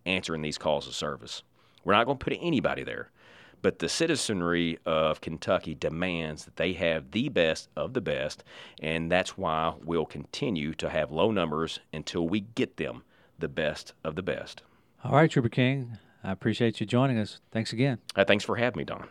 answering 0.05 0.41
these 0.41 0.57
calls 0.57 0.87
of 0.87 0.95
service. 0.95 1.43
We're 1.83 1.93
not 1.93 2.05
going 2.05 2.17
to 2.17 2.23
put 2.23 2.37
anybody 2.41 2.83
there. 2.83 3.11
But 3.61 3.77
the 3.77 3.89
citizenry 3.89 4.79
of 4.85 5.21
Kentucky 5.21 5.75
demands 5.75 6.45
that 6.45 6.55
they 6.55 6.73
have 6.73 7.11
the 7.11 7.29
best 7.29 7.69
of 7.75 7.93
the 7.93 8.01
best, 8.01 8.43
and 8.81 9.11
that's 9.11 9.37
why 9.37 9.75
we'll 9.83 10.07
continue 10.07 10.73
to 10.75 10.89
have 10.89 11.11
low 11.11 11.29
numbers 11.31 11.79
until 11.93 12.27
we 12.27 12.39
get 12.39 12.77
them 12.77 13.03
the 13.37 13.47
best 13.47 13.93
of 14.03 14.15
the 14.15 14.23
best. 14.23 14.63
All 15.03 15.13
right, 15.13 15.29
Trooper 15.29 15.49
King. 15.49 15.97
I 16.23 16.31
appreciate 16.31 16.79
you 16.79 16.85
joining 16.85 17.17
us. 17.17 17.39
Thanks 17.51 17.73
again. 17.73 17.97
Uh, 18.15 18.23
thanks 18.23 18.43
for 18.43 18.55
having 18.55 18.77
me, 18.77 18.83
Don. 18.83 19.07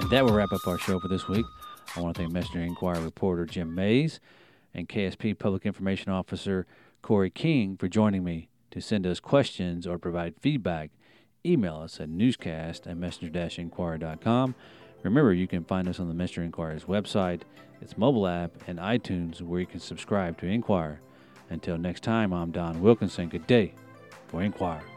And 0.00 0.10
that 0.10 0.24
will 0.24 0.32
wrap 0.32 0.52
up 0.52 0.66
our 0.66 0.78
show 0.78 0.98
for 0.98 1.08
this 1.08 1.28
week. 1.28 1.46
I 1.96 2.00
want 2.00 2.16
to 2.16 2.22
thank 2.22 2.32
Messenger 2.32 2.60
Inquirer 2.60 3.00
reporter 3.00 3.46
Jim 3.46 3.74
Mayse 3.74 4.18
and 4.74 4.88
KSP 4.88 5.38
Public 5.38 5.64
Information 5.64 6.10
Officer 6.10 6.66
Corey 7.02 7.30
King 7.30 7.76
for 7.76 7.86
joining 7.86 8.24
me 8.24 8.48
to 8.72 8.80
send 8.80 9.06
us 9.06 9.20
questions 9.20 9.86
or 9.86 9.98
provide 9.98 10.34
feedback. 10.40 10.90
Email 11.46 11.76
us 11.76 12.00
at 12.00 12.08
newscast 12.08 12.86
at 12.86 12.96
messenger-inquirer.com. 12.96 14.54
Remember, 15.04 15.32
you 15.32 15.46
can 15.46 15.64
find 15.64 15.86
us 15.86 16.00
on 16.00 16.08
the 16.08 16.14
Messenger 16.14 16.42
Inquirer's 16.42 16.84
website, 16.86 17.42
its 17.80 17.96
mobile 17.96 18.26
app, 18.26 18.52
and 18.66 18.78
iTunes 18.78 19.40
where 19.42 19.60
you 19.60 19.66
can 19.66 19.80
subscribe 19.80 20.38
to 20.38 20.46
Inquirer. 20.46 21.00
Until 21.50 21.78
next 21.78 22.02
time, 22.02 22.32
I'm 22.32 22.50
Don 22.50 22.80
Wilkinson. 22.80 23.28
Good 23.28 23.46
day 23.46 23.74
for 24.28 24.42
Inquirer. 24.42 24.93